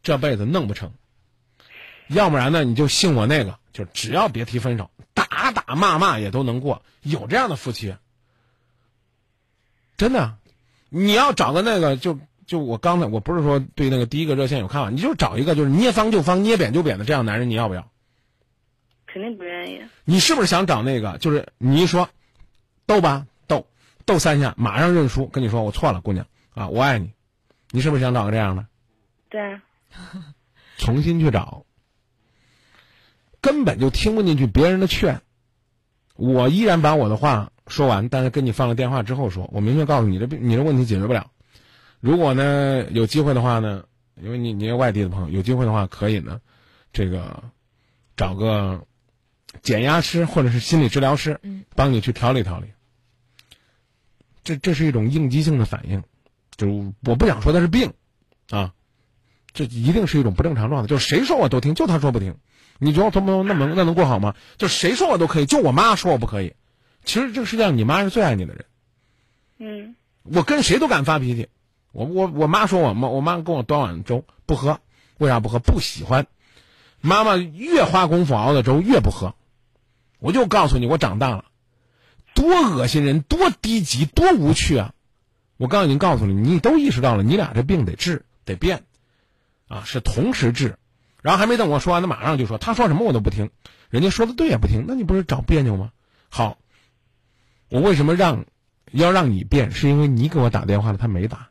[0.02, 0.92] 这辈子弄不成。
[2.10, 6.82] 要不然呢，你就信我那个，就只要别提分手，打打骂骂也都能过。
[7.02, 7.94] 有这样的夫妻，
[9.96, 10.36] 真的。
[10.88, 17.88] 你要找个那个，就就我刚才我不是说对那个第一个热线有看法，你就找一个就是捏方就方、捏扁就扁的这样男人，你要不要？
[19.06, 19.80] 肯定不愿意。
[20.04, 21.16] 你是不是想找那个？
[21.18, 22.08] 就是你一说，
[22.86, 23.66] 斗吧斗，
[24.04, 27.12] 斗三下马上认输，跟你说我错了，姑娘啊，我爱你。
[27.70, 28.66] 你是不是想找个这样的？
[29.28, 29.62] 对啊，
[30.76, 31.64] 重新去找，
[33.40, 35.22] 根本就听不进去别人的劝。
[36.16, 41.30] 我依然把我的话说完，但是跟你放了电话之后说，我明确告诉你，这病你的问题解决不了。
[42.00, 43.84] 如果呢有机会的话呢，
[44.20, 46.40] 因为你你是外地的朋友，有机会的话可以呢，
[46.92, 47.44] 这个
[48.16, 48.84] 找个
[49.62, 52.66] 减压师或者是心理治疗师，嗯，帮你去调理调理。
[54.44, 56.02] 这这是一种应激性的反应，
[56.56, 57.92] 就我不想说它是病，
[58.50, 58.74] 啊，
[59.52, 60.88] 这一定是一种不正常状态。
[60.88, 62.36] 就是谁说我都听，就他说不听。
[62.80, 64.34] 你觉得我他妈那能那能过好吗？
[64.58, 66.54] 就谁说我都可以，就我妈说我不可以。
[67.04, 68.64] 其实这个世界上，你妈是最爱你的人。
[69.58, 71.48] 嗯我跟谁都敢发脾气。
[71.92, 74.80] 我我我妈说我妈，我妈跟我端碗粥不喝，
[75.18, 75.58] 为啥不喝？
[75.58, 76.26] 不喜欢。
[77.00, 79.34] 妈妈越花功夫熬的粥越不喝。
[80.18, 81.46] 我就告诉你，我长大了，
[82.34, 84.92] 多恶心人，多低级，多无趣啊！
[85.56, 88.84] 我刚已经告诉你，你都意识到了，你俩这病得治，得变，
[89.68, 90.76] 啊，是同时治。
[91.22, 93.50] 然后还没等我说完，他马上就说：“他说什么我都不听，
[93.88, 95.92] 人家说的对也不听，那你不是找别扭吗？”
[96.30, 96.58] 好，
[97.68, 98.46] 我为什么让
[98.92, 99.70] 要让你变？
[99.70, 101.48] 是因为你给我打电话了，他没打。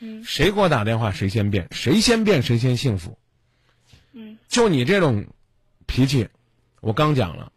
[0.00, 3.18] 嗯谁给我打电话谁先变，谁先变谁先幸福。
[4.12, 5.26] 嗯就你这种
[5.86, 6.28] 脾气，
[6.80, 7.52] 我刚讲了，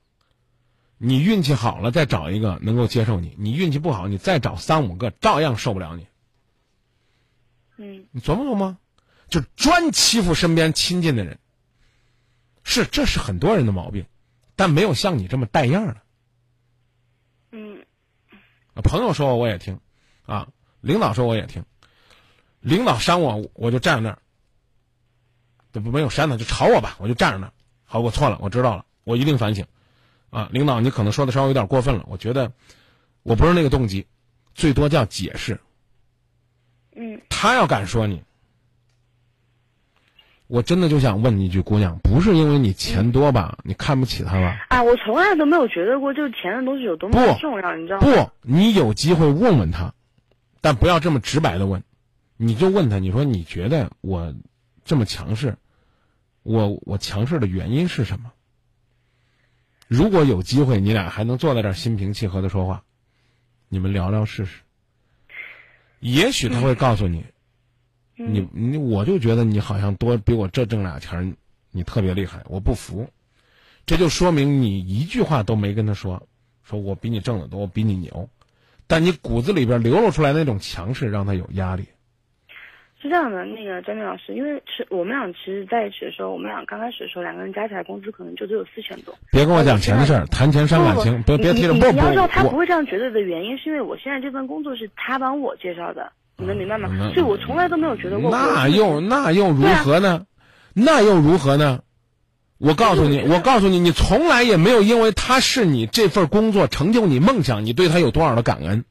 [0.97, 6.07] 你运气好了再找一个能够接受你，你运气不好你再找三五个照样受不了你。
[7.77, 8.77] 嗯你琢磨琢磨，
[9.29, 11.39] 就专欺负身边亲近的人。
[12.63, 14.05] 是，这是很多人的毛病，
[14.55, 15.97] 但没有像你这么带样的。
[17.51, 17.85] 嗯
[18.73, 19.79] 啊朋友说我我也听，
[20.25, 20.47] 啊，
[20.81, 21.63] 领导说我也听，
[22.59, 24.19] 领导扇我我就站在那儿，
[25.71, 27.53] 这不没有扇他就吵我吧，我就站在那儿。
[27.85, 29.65] 好，我错了，我知道了，我一定反省。
[30.29, 32.51] 啊，领导你可能说的稍微有点过分了，我觉得
[33.23, 34.05] 我不是那个动机，
[34.53, 35.61] 最多叫解释。
[36.93, 38.21] 嗯他要敢说你，
[40.47, 44.65] 我真的就想问你一句，姑娘，不是因为你钱多吧，你看不起他吧？
[44.69, 48.05] 啊，我从来都没有觉得过，就是钱的东西有多么不重要，你知道吗？
[48.05, 49.93] 不，你有机会问问他，
[50.61, 51.83] 但不要这么直白的问，
[52.37, 54.33] 你就问他，你说你觉得我
[54.85, 55.57] 这么强势，
[56.43, 58.31] 我我强势的原因是什么？
[59.89, 62.83] 如果有机会，你俩还能坐在这儿心平气和的说话，
[63.67, 64.61] 你们聊聊试试。
[65.99, 67.33] 也许他会告诉你，嗯
[68.17, 71.27] 你你我就觉得你好像多比我这挣俩钱儿，
[71.71, 73.07] 你特别厉害，我不服。
[73.85, 76.23] 这就说明你一句话都没跟他说，
[76.63, 78.27] 说我比你挣得多，我比你牛，
[78.87, 81.85] 但你骨子里边流露出来那种强势，让他有压力。
[82.99, 89.13] 是这样的，那个张明老师，因为是我们俩其实在一起的时候，我们俩刚开始的时候，两个人加起来工资可能就只有四千多。
[89.31, 91.75] 别跟我讲钱的事儿，谈钱伤感情，别别提了。
[91.75, 96.87] 不你你要知道他不会这样觉得的原因，是因为我现在这份工作是他帮我介绍的，你能明白吗？
[96.91, 98.29] 嗯所以我从来都没有觉得过。
[98.31, 100.25] 那又那又如何呢？
[100.73, 101.79] 那又如何呢？
[102.59, 108.83] 我告诉你，我告诉你，你从来也没有因为他是你这份工作成就你梦想，你对他有多少的感恩，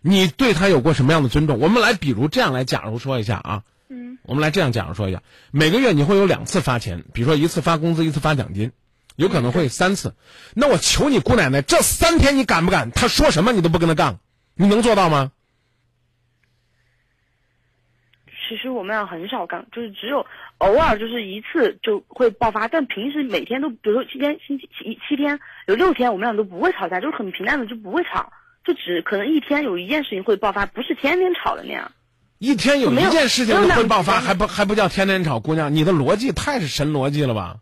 [0.00, 1.58] 你对他有过什么样的尊重？
[1.58, 8.72] 我们来，比如这样来，假如说一下啊，嗯我们来这样假如说一下，每个月你会有两次发钱，比如说一次发工资，一次发奖金，
[9.16, 10.14] 有可能会三次。
[10.54, 12.90] 那我求你姑奶奶，这三天你敢不敢？
[12.92, 14.18] 他说什么你都不跟他杠，
[14.54, 15.30] 你能做到吗？
[18.48, 20.26] 其实我们俩很少干，就是只有
[20.58, 28.32] 偶尔就是一次就会爆发，但平时每天都，比如说七天星期七七天有六天我们俩都不会吵架，就是很平淡的就不会吵，
[28.64, 31.90] 就只可能一天有一件事情会爆发，不是天天吵的那样。
[32.38, 35.40] 一天有一件事情会爆发，还不还不叫天天吵？
[35.40, 37.56] 姑娘，你的逻辑太是神逻辑了吧？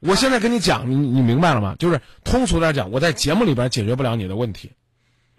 [0.00, 1.76] 我现在跟你讲，你你明白了吗？
[1.78, 4.72] 就是通俗点讲，我在节目里边解决不了你的问题。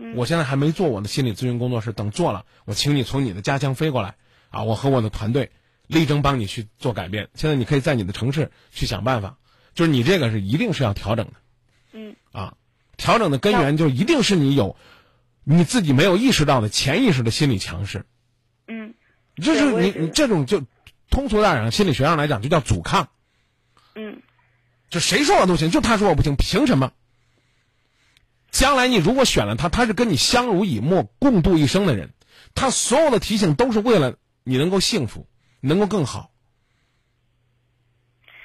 [0.01, 4.15] 嗯我现在还没做我的心理咨询工作室，等做了，我请你从你的家乡飞过来
[4.49, 4.63] 啊！
[4.63, 5.51] 我和我的团队
[5.87, 7.27] 力争帮你去做改变。
[7.35, 9.37] 现在你可以在你的城市去想办法，
[9.75, 11.33] 就是你这个是一定是要调整的。
[11.91, 12.53] 嗯啊，
[12.95, 14.77] 调整的根源就一定是你有
[15.43, 18.05] 你自己没有意识到的潜意识的心理强势，
[18.67, 18.93] 嗯
[19.35, 20.63] 就是你你这种就
[21.09, 23.09] 通俗点讲，心理学上来讲就叫阻抗，
[23.95, 24.21] 嗯
[24.89, 26.93] 就谁说我都行，就他说我不行，凭什么？
[28.51, 32.11] 将来你如果选了他，他是跟你相濡以沫、共度一生的人，
[32.55, 35.27] 他所有的提醒都是为了你能够幸福，
[35.61, 36.31] 能够更好。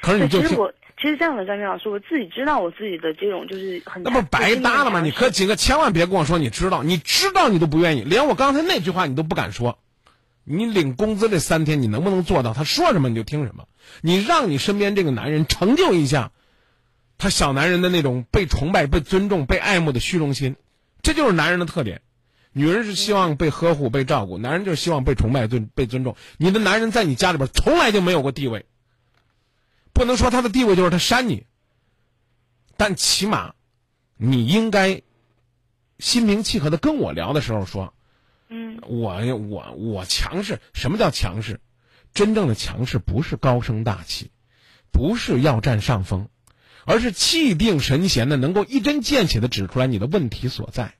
[0.00, 5.00] 可是你就听其实我其实这样的，张明老师，我自己知道我自己的这种就是很那不白搭了吗？
[5.00, 9.78] 你可几个千万别跟我说你知道，你知道你都不愿意，连我刚才那句话你都不敢说。
[10.46, 12.52] 你领工资这三天，你能不能做到？
[12.52, 13.64] 他说什么你就听什么。
[14.02, 16.32] 你让你身边这个男人成就一下，
[17.18, 20.56] 他小男人的那种被崇拜、被尊重、被爱慕的虚荣心，
[21.02, 22.02] 这就是男人的特点。
[22.52, 26.16] 女人是希望被呵护、被照顾，男人就是希望被崇拜、尊被尊重。
[26.36, 28.66] 你的男人在你家里边从来就没有过地位，
[29.92, 31.46] 不能说他的地位就是他扇你，
[32.76, 33.54] 但起码
[34.16, 35.02] 你应该
[35.98, 37.92] 心平气和的跟我聊的时候说，
[38.48, 40.60] 嗯我我我强势。
[40.74, 41.60] 什么叫强势？
[42.12, 44.30] 真正的强势不是高声大气，
[44.92, 46.28] 不是要占上风，
[46.84, 50.94] 而是气定神闲的能够一针见血的指出来你的问题所在。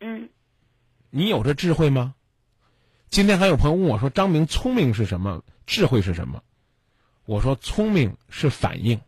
[0.00, 0.28] 嗯
[1.10, 2.14] 你有这智慧吗？
[3.10, 5.42] 今天还有朋友问我说：“张明，聪明是什么？
[5.66, 6.42] 智慧是什么？”
[7.24, 9.00] 我说：“聪明是反应。”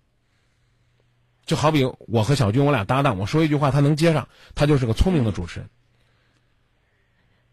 [1.45, 5.69] 就好比我和小军，我俩搭档，我说一句话，他能接上，他就是个聪明的主持人。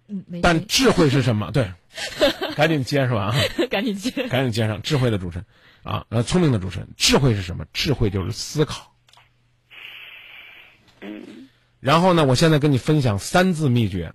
[0.08, 1.52] 嗯，没但智慧是什么？
[1.52, 1.74] 对，
[2.56, 3.36] 赶紧接是吧？
[3.70, 4.30] 赶紧接。
[4.30, 5.46] 赶紧接上智慧的主持人
[5.88, 6.90] 啊，呃，聪明的主持人。
[6.98, 7.66] 智慧是什么？
[7.74, 8.94] 智慧就是思考。
[11.02, 11.48] 嗯
[11.80, 14.14] 然后呢，我现在跟你分享三字秘诀。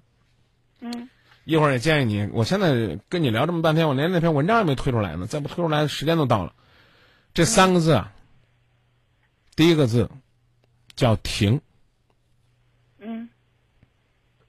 [0.81, 1.09] 嗯
[1.45, 6.55] 一会儿也建议你，我现在跟你聊这么半天，我连那篇文章也没推出来呢，再不推出来，时间都到了。
[7.35, 8.13] 这三个字啊，
[9.57, 10.11] 第一个字
[10.95, 11.61] 叫停，
[12.99, 13.29] 嗯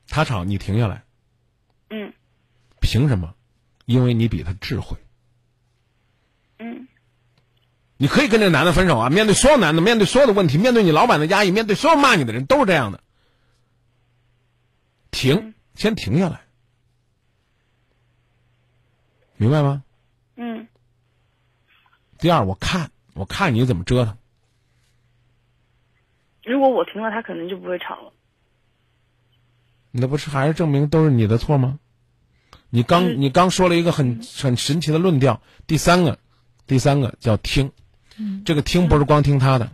[0.08, 1.04] 他吵你停下来，
[1.90, 2.14] 嗯
[2.80, 3.34] 凭什么？
[3.86, 4.98] 因为你比他智慧。
[6.60, 6.88] 嗯
[8.04, 9.10] 你可以跟这男的分手啊！
[9.10, 13.01] 面对所有男的，面对所有的问题，面对你老板的压抑，面对所有骂你的人，都是这样的。
[15.10, 16.41] 停，先停下来，
[19.38, 19.86] 明白吗？
[20.36, 20.68] 嗯
[22.20, 24.18] 第二，我看，我看你怎么折腾。
[26.43, 28.12] 如果我停了，他可能就不会吵了。
[29.91, 31.80] 那不是还是证明都是你的错吗？
[32.70, 35.41] 你刚嗯你刚说了一个很很神奇的论调。
[35.68, 36.20] 第三个，
[36.68, 37.72] 第三个叫听，
[38.45, 39.72] 这个听不是光听他的，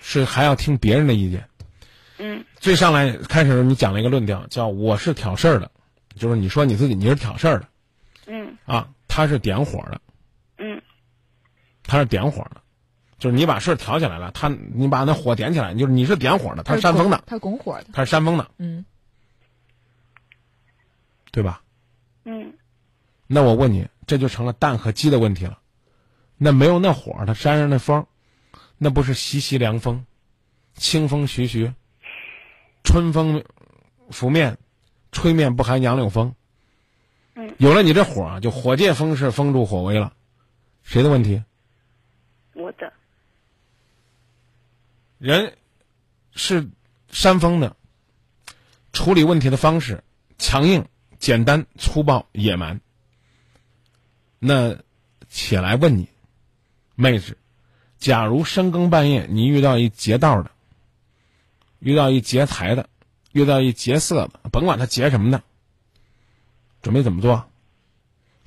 [0.00, 1.48] 是还要听别人的意见。
[2.18, 2.44] 嗯。
[2.58, 5.70] 最上来开始你讲了一个论调，叫我是挑事儿的，
[6.14, 7.68] 就是你说你自己你是挑事儿的。
[8.26, 8.56] 嗯。
[8.64, 10.00] 啊，他是点火的，
[10.58, 10.80] 嗯。
[11.82, 12.62] 他是点火的，
[13.18, 17.86] 就是你把事儿挑起来了，他你把那火点起来，就是你是点火的，他是煽风的，他是拱火的。
[17.92, 18.84] 他是煽风的，嗯。
[21.30, 21.62] 对吧？
[22.24, 22.54] 嗯。
[23.26, 25.58] 那我问你，这就成了蛋和鸡的问题了。
[26.38, 28.06] 那没有那火，它山上那风，
[28.78, 30.04] 那不是习习凉风，
[30.74, 31.72] 清风徐徐，
[32.84, 33.44] 春风
[34.10, 34.58] 拂面，
[35.12, 36.34] 吹面不寒杨柳风。
[37.34, 40.14] 嗯有了你这火啊，就火借风势，风助火威了。
[40.82, 41.42] 谁的问题？
[42.54, 42.92] 我的
[45.18, 45.56] 人
[46.32, 46.68] 是
[47.10, 47.76] 山风的，
[48.92, 50.02] 处理问题的方式
[50.38, 50.86] 强硬、
[51.18, 52.80] 简单、粗暴、野蛮。
[54.38, 54.78] 那
[55.28, 56.08] 且来问你，
[56.96, 57.36] 妹子，
[57.98, 60.50] 假如深更半夜你遇到一劫道的，
[61.78, 62.88] 遇到一劫财的，
[63.32, 65.42] 遇到一劫色的，甭管他劫什么的，
[66.82, 67.48] 准备怎么做？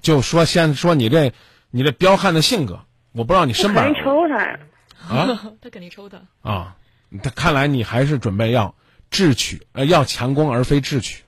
[0.01, 1.33] 就说先说你这
[1.71, 4.59] 你这彪悍的性格，我不知道你身板肯定抽他呀。
[5.07, 5.53] 啊。
[5.61, 6.21] 他肯定抽他。
[6.41, 6.77] 啊，
[7.21, 8.75] 他看来你还是准备要
[9.11, 11.23] 智取，呃，要强攻而非智取，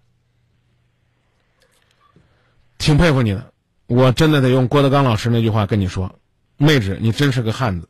[2.78, 3.52] 挺佩服你的。
[3.88, 6.18] 我真的得用郭德纲老师那句话跟你说，
[6.62, 7.90] 妹纸，你真是个汉子。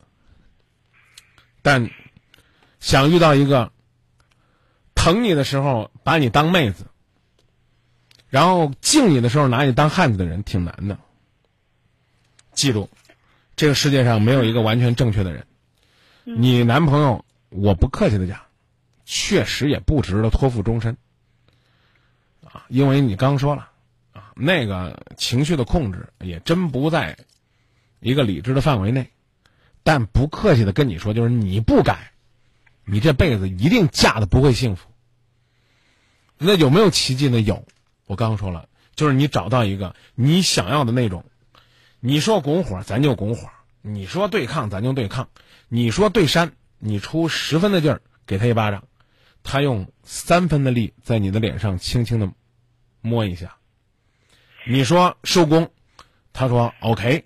[1.60, 1.90] 但
[2.80, 3.70] 想遇到一个
[4.94, 6.86] 疼你的时候把你当妹子，
[8.30, 10.98] 然后敬你的时候拿你当汉子的人，挺难的。
[12.54, 12.88] 记住，
[13.56, 15.46] 这个世界上没有一个完全正确的人。
[16.24, 18.40] 你男朋友，我不客气的讲，
[19.04, 20.96] 确实也不值得托付终身。
[22.44, 23.70] 啊，啊，因为你刚说了
[24.12, 27.18] 啊，那个情绪的控制也真不在
[28.02, 29.08] 一个理智的范围内。
[29.84, 32.12] 但不客气的跟你说，就是你不改，
[32.84, 34.90] 你这辈子一定嫁的不会幸福。
[36.38, 37.40] 那有没有奇迹呢？
[37.40, 37.66] 有，
[38.06, 41.24] 我刚说了，就是你找到一个你想要的那种。
[41.98, 43.48] 你说拱火，咱就拱火；
[43.80, 45.26] 你说对抗，咱就对抗；
[45.68, 48.84] 你说对扇，你出十分的劲儿给他一巴掌，
[49.42, 52.32] 他用三分的力在你的脸上轻轻的
[53.00, 53.56] 摸一下。
[54.64, 55.72] 你说收工，
[56.32, 57.24] 他说 OK。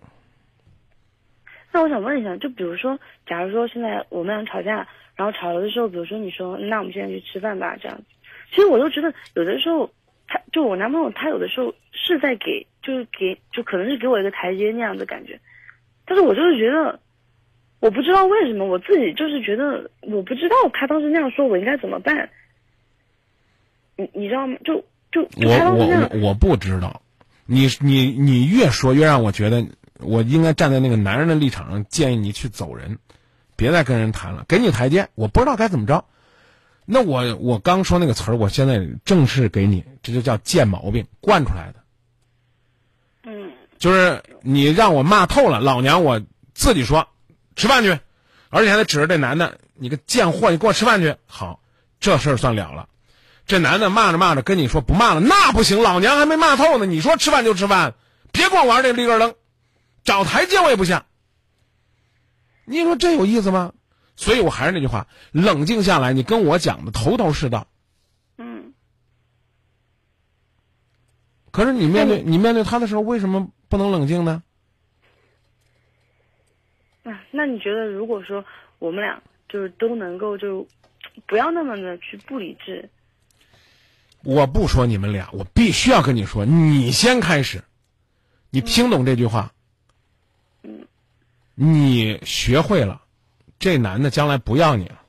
[1.77, 8.05] 那我想问一下，就比如说，假如说现在我们俩吵架，然后吵了的时候，比如说你说，那我们现在去吃饭吧，这样子。
[8.49, 9.91] 其实我都觉得有的时候，
[10.27, 15.39] 他就我男朋友，他有的时候是在给，就是给，就可能是给我一个台阶那样的感觉。
[16.07, 16.99] 但是我就是觉得，
[17.81, 22.31] 我不知道为什么，我自己就是觉得，我不知道他当时那样说我应该怎么办。
[23.97, 24.57] 你你知道吗？
[24.65, 24.83] 就
[25.13, 27.03] 就我当时那样我我不知道，
[27.45, 29.63] 你你你越说越让我觉得
[30.01, 32.99] 我应该站在那个男人的立场上，建议你去走人，
[33.57, 36.05] 别再跟人谈了，给你台阶，我不知道该怎么着。
[36.85, 41.81] 那我我刚说那个词儿，我现在正式给你，这就叫贱毛病惯出来的。
[43.25, 46.23] 嗯就是你让我骂透了，老娘我
[46.55, 47.09] 自己说，
[47.57, 47.99] 吃饭去，
[48.49, 51.15] 而且还得指着这男的，你个贱货，你给我吃饭去。
[51.27, 51.61] 好，
[52.01, 52.89] 这事儿算了了。
[53.47, 56.87] 这男的骂着骂着跟你说不骂了，那不行，老娘还没骂透呢。
[56.87, 57.95] 你说吃饭就吃饭，
[58.33, 59.35] 别光玩这立根楞，
[60.07, 61.05] 找台阶我也不下。
[62.65, 63.75] 你说这有意思吗？
[64.19, 67.69] 所以我还是那句话，冷静下来，你跟我讲的头头是道。
[68.39, 68.73] 嗯，
[71.51, 74.43] 可是你面对你面对他的时候，为什么不能冷静呢？
[77.05, 78.43] 啊，那你觉得如果说
[78.79, 80.67] 我们俩就是都能够就
[81.27, 82.89] 不要那么的去不理智，
[84.25, 87.63] 我不说你们俩，我必须要跟你说，你先开始。
[88.49, 89.53] 你听懂这句话？
[91.57, 93.03] 嗯，你学会了，
[93.59, 95.01] 这男的将来不要你了，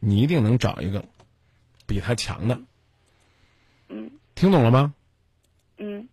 [0.00, 1.04] 你一定能找一个
[1.86, 2.60] 比他强的。
[3.88, 4.94] 嗯听懂了吗？
[5.78, 6.08] 嗯，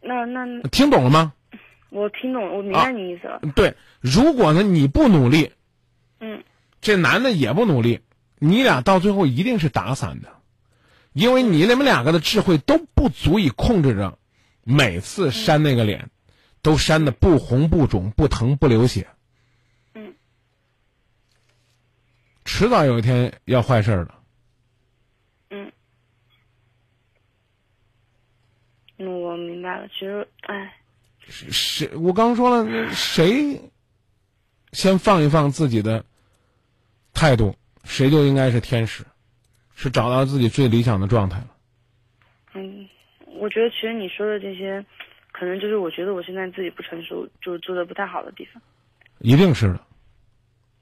[0.00, 1.32] 那那听懂了吗？
[1.90, 3.40] 我听懂了，我明白你意思了。
[3.54, 5.52] 对，如果呢你不努力，
[6.18, 6.42] 嗯
[6.80, 8.00] 这男的也不努力，
[8.38, 10.28] 你俩到最后一定是打散的，
[11.12, 14.18] 因为你你们两个的智慧都不足以控制着，
[14.64, 16.10] 每次扇那个脸，
[16.66, 19.06] 都扇的不红不肿不疼不流血。
[19.94, 20.16] 嗯，
[22.44, 24.14] 迟早有一天要坏事儿的。
[25.50, 25.70] 嗯，
[28.98, 29.86] 嗯，我明白了。
[29.86, 30.74] 其实，哎，
[31.28, 31.88] 谁？
[31.94, 33.70] 我刚说了，谁
[34.72, 36.04] 先放一放自己的
[37.14, 39.04] 态度，谁就应该是天使，
[39.76, 41.56] 是找到自己最理想的状态了。
[42.54, 42.88] 嗯，
[43.38, 44.84] 我觉得其实你说的这些，
[45.38, 48.62] 可能就是我觉得我现在自己不成熟，就是做的不太好的地方。
[49.18, 49.80] 一定是的。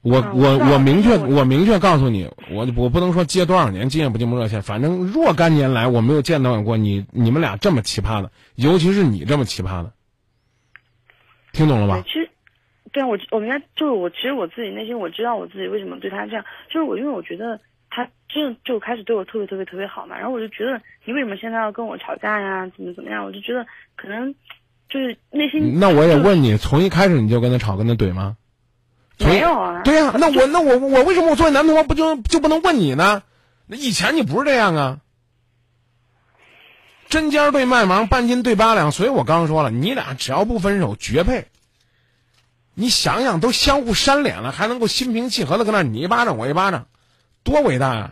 [0.01, 9.93] 我、啊我我明确我我明确告诉你，我我不能说接多少年经验不寂寞热线，反正若干年来我没有见到过你你们俩这么奇葩的，尤其是你这么奇葩的，
[11.53, 12.03] 听懂了吧，？
[12.05, 12.29] 其实，
[12.93, 17.63] 对啊，我我们家，就是我其实我自己内心我知道我自己为什么对他这样，就是我因为我觉得他
[18.27, 23.65] 真的就开始对我特别特别特别好嘛，然后我就觉得你为什么现在要跟我吵架呀，怎么怎么样，我就觉得
[23.95, 24.33] 可能
[24.89, 28.37] 就是内心那我也问你，从一开始你就跟他吵跟他怼吗？
[29.19, 33.23] 没有啊，对呀、那我那我我为什么我作为男朋友不就就不能问你呢？
[33.67, 34.99] 那以前你不是这样啊，
[37.07, 38.91] 针尖儿对麦芒，半斤对八两。
[38.91, 41.47] 所以我刚刚说了，你俩只要不分手，绝配。
[42.73, 46.87] 你想想，都相互扇脸了，还能够心平气和的跟那你一巴掌我一巴掌，
[47.45, 48.11] 多伟大啊！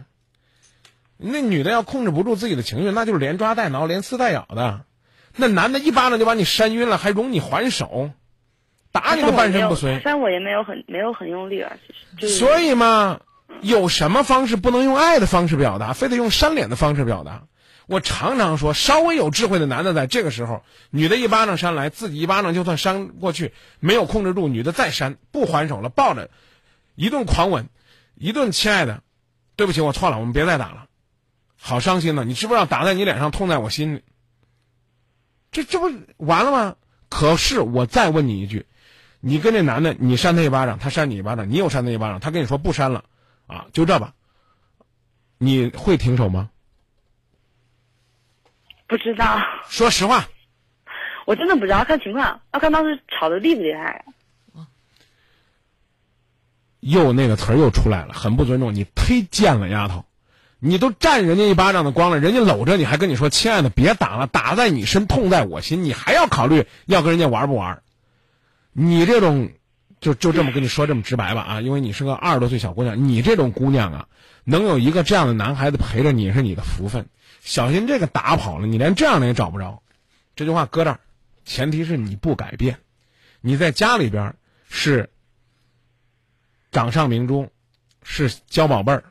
[1.17, 4.85] 那女的要控制不住自己的情绪，那就是连抓带挠、连撕带咬的。
[5.35, 8.11] 那男的一巴掌就把你扇晕了，还容你还手，
[8.91, 9.99] 打你个半身不遂。
[10.01, 13.21] 扇我也没有很没有很用力啊，其实就是所以嘛，
[13.61, 17.43] 有什么方式不能用爱的方式表达，非得用扇脸的方式表达？
[17.85, 26.29] 我常常说，稍微有智慧的男的在这个时候，女的一巴掌扇来，自己一巴掌就算扇过去，没有控制住，女的再扇，不还手了，抱着，
[26.95, 27.67] 一顿狂吻，
[28.15, 29.01] 一顿亲爱的，
[29.55, 30.87] 对不起，我错了，我们别再打了，
[31.59, 34.03] 好伤心呢，你知不知道打在你脸上，痛在我心里？
[35.51, 36.75] 这这不完了吗？
[37.09, 38.65] 可是我再问你一句，
[39.19, 43.05] 你跟这男的，你扇他一巴掌，他扇你一巴掌，你又扇他一巴掌，他跟你说不扇了，
[43.45, 44.13] 啊，就这吧，
[45.37, 46.49] 你会停手吗？
[48.87, 49.39] 不知道，
[49.69, 50.27] 说实话，
[51.25, 54.05] 我真的不知道，要看情况，要看当时吵得厉不厉害。
[56.83, 60.05] 又那个词儿又出来了，很不尊重你，忒贱了，丫头！
[60.59, 67.81] 你都占人家一巴掌的光了，人家搂着你还跟你说：“亲爱的，别打了，打在你身，痛在我心。”你还要考虑要跟人家玩不玩？
[68.71, 69.49] 你这种，
[69.99, 71.61] 就就这么跟你说这么直白吧啊！
[71.61, 74.07] 因为你是个二十多岁小姑娘，你这种姑娘啊，
[74.45, 77.07] 能有一个这样的男孩子陪着你是你的福分。
[77.41, 79.81] 小心这个打跑了，你连这样的也找不着。
[80.35, 80.99] 这句话搁这儿，
[81.43, 82.77] 前提是你不改变，
[83.41, 84.35] 你在家里边
[84.69, 85.09] 是
[86.73, 87.49] 掌上明珠，
[88.03, 89.05] 是娇宝贝儿。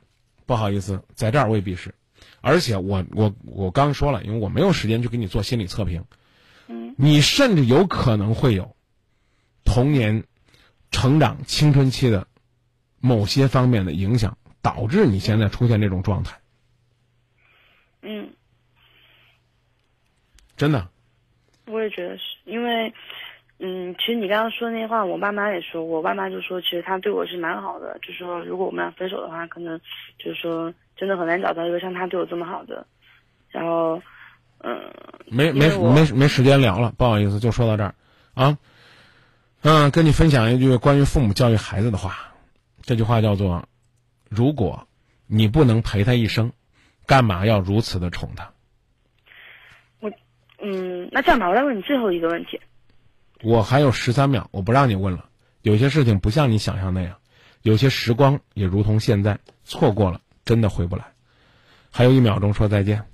[0.45, 1.95] 不好意思，在这儿未必是，
[2.43, 6.05] 而且我我我刚说了，因为我没有时间去给你做心理测评，
[6.67, 8.77] 嗯，你甚至有可能会有
[9.65, 10.25] 童年、
[10.91, 12.27] 成长、青春期的
[12.99, 16.41] 某些方面的影响，导致你现在出现这种状态。
[18.03, 18.35] 嗯，
[20.57, 20.91] 真的，
[21.67, 22.93] 我也觉得是因为，
[23.65, 29.81] 嗯，其实你刚刚说那些话，我爸妈也说过，我爸妈就说，其实他对我是蛮好的，就说如果我们俩分手的话，可能
[30.19, 32.85] 就是说真的很难找到一个像他对我这么好的。
[33.51, 34.03] 然后，
[34.65, 34.93] 嗯，
[35.29, 37.95] 没没没没时间聊了，不好意思，就说到这儿
[38.35, 38.59] 啊。
[39.63, 42.17] 嗯，跟你分享一句关于父母教育孩子的话，
[42.81, 43.65] 这句话叫做：
[44.29, 44.89] 如果
[45.29, 46.51] 你不能陪他一生，
[47.07, 48.51] 干嘛要如此的宠他？
[50.01, 50.11] 我
[50.61, 52.61] 嗯，那这样吧，我再问你最后一个问题。
[53.43, 55.27] 我还有十三秒，我不让你问了。
[55.63, 57.17] 有些事情不像你想象那样，
[57.63, 61.05] 有些时光也如同现在，错过了真的回不来。
[61.91, 63.05] 还有一秒钟，说再见。